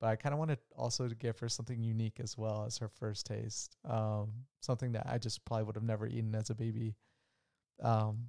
but 0.00 0.08
I 0.08 0.16
kind 0.16 0.32
of 0.32 0.38
wanted 0.38 0.58
also 0.76 1.08
to 1.08 1.14
give 1.14 1.38
her 1.38 1.48
something 1.48 1.82
unique 1.82 2.20
as 2.20 2.36
well 2.36 2.64
as 2.66 2.78
her 2.78 2.88
first 2.88 3.26
taste. 3.26 3.76
Um, 3.88 4.32
something 4.60 4.92
that 4.92 5.06
I 5.06 5.18
just 5.18 5.44
probably 5.44 5.64
would 5.64 5.76
have 5.76 5.84
never 5.84 6.06
eaten 6.06 6.34
as 6.34 6.50
a 6.50 6.54
baby. 6.54 6.94
Um, 7.82 8.28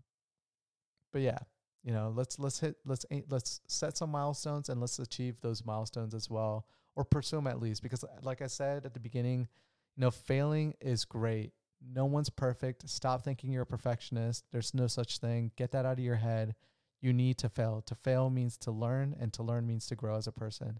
but 1.11 1.21
yeah, 1.21 1.39
you 1.83 1.93
know, 1.93 2.13
let's 2.15 2.39
let's 2.39 2.59
hit 2.59 2.75
let's 2.85 3.05
let's 3.29 3.61
set 3.67 3.97
some 3.97 4.11
milestones 4.11 4.69
and 4.69 4.79
let's 4.79 4.99
achieve 4.99 5.39
those 5.41 5.65
milestones 5.65 6.13
as 6.13 6.29
well, 6.29 6.67
or 6.95 7.03
pursue 7.03 7.37
them 7.37 7.47
at 7.47 7.61
least. 7.61 7.81
Because 7.83 8.03
like 8.21 8.41
I 8.41 8.47
said 8.47 8.85
at 8.85 8.93
the 8.93 8.99
beginning, 8.99 9.47
you 9.95 10.01
know, 10.01 10.11
failing 10.11 10.73
is 10.81 11.05
great 11.05 11.53
no 11.81 12.05
one's 12.05 12.29
perfect. 12.29 12.89
Stop 12.89 13.23
thinking 13.23 13.51
you're 13.51 13.63
a 13.63 13.67
perfectionist. 13.67 14.45
There's 14.51 14.73
no 14.73 14.87
such 14.87 15.19
thing. 15.19 15.51
Get 15.55 15.71
that 15.71 15.85
out 15.85 15.93
of 15.93 16.03
your 16.03 16.15
head. 16.15 16.55
You 17.01 17.13
need 17.13 17.37
to 17.39 17.49
fail. 17.49 17.83
To 17.85 17.95
fail 17.95 18.29
means 18.29 18.57
to 18.59 18.71
learn, 18.71 19.15
and 19.19 19.31
to 19.33 19.43
learn 19.43 19.67
means 19.67 19.85
to 19.87 19.95
grow 19.95 20.17
as 20.17 20.27
a 20.27 20.31
person. 20.31 20.79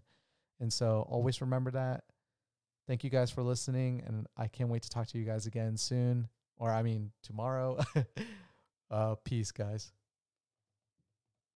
And 0.60 0.72
so 0.72 1.06
always 1.08 1.40
remember 1.40 1.70
that. 1.72 2.04
Thank 2.86 3.04
you 3.04 3.10
guys 3.10 3.30
for 3.30 3.42
listening. 3.42 4.02
And 4.06 4.26
I 4.36 4.48
can't 4.48 4.70
wait 4.70 4.82
to 4.82 4.90
talk 4.90 5.06
to 5.08 5.18
you 5.18 5.24
guys 5.24 5.46
again 5.46 5.76
soon, 5.76 6.28
or 6.56 6.72
I 6.72 6.82
mean, 6.82 7.12
tomorrow. 7.22 7.78
uh, 8.90 9.14
peace, 9.24 9.52
guys. 9.52 9.92